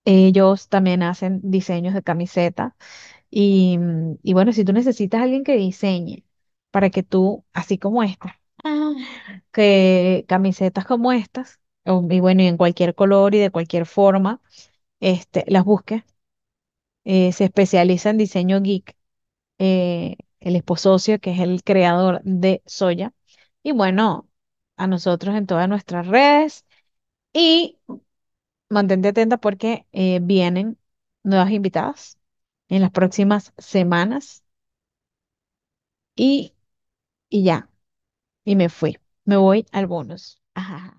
Ellos 0.06 0.70
también 0.70 1.04
hacen 1.04 1.40
diseños 1.44 1.94
de 1.94 2.04
camiseta. 2.04 2.76
Y, 3.32 3.78
mm, 3.80 4.18
y 4.24 4.34
bueno, 4.34 4.54
si 4.54 4.66
tú 4.66 4.74
necesitas 4.74 5.22
a 5.22 5.24
alguien 5.26 5.44
que 5.44 5.58
diseñe 5.58 6.26
para 6.72 6.90
que 6.92 7.04
tú, 7.04 7.46
así 7.54 7.78
como 7.80 8.04
esta, 8.04 8.40
ah, 8.64 8.92
que 9.54 10.26
camisetas 10.28 10.86
como 10.86 11.12
estas, 11.14 11.60
o- 11.86 12.08
y 12.10 12.20
bueno, 12.20 12.44
y 12.44 12.48
en 12.48 12.58
cualquier 12.58 12.96
color 12.96 13.36
y 13.36 13.40
de 13.40 13.52
cualquier 13.52 13.86
forma, 13.86 14.42
este, 15.02 15.46
las 15.48 15.66
busques 15.66 16.04
eh, 17.04 17.32
se 17.34 17.46
especializa 17.46 18.10
en 18.12 18.18
diseño 18.18 18.62
geek, 18.62 18.96
eh, 19.60 20.18
el 20.40 20.56
esposocio, 20.56 21.20
que 21.22 21.32
es 21.34 21.40
el 21.42 21.64
creador 21.64 22.22
de 22.24 22.64
Soya. 22.66 23.14
Y 23.64 23.72
bueno, 23.74 24.30
a 24.78 24.88
nosotros 24.88 25.36
en 25.36 25.48
todas 25.48 25.70
nuestras 25.70 26.08
redes. 26.08 26.66
Y 27.34 27.80
mantente 28.70 29.10
atenta 29.10 29.38
porque 29.38 29.86
eh, 29.92 30.20
vienen 30.22 30.78
nuevas 31.24 31.52
invitadas 31.52 32.20
en 32.70 32.82
las 32.82 32.92
próximas 32.92 33.54
semanas. 33.58 34.44
Y, 36.16 36.54
y 37.30 37.44
ya, 37.46 37.70
y 38.46 38.56
me 38.58 38.70
fui. 38.70 38.98
Me 39.26 39.38
voy 39.38 39.66
al 39.74 39.88
bonus. 39.88 40.42
Ajá. 40.56 40.99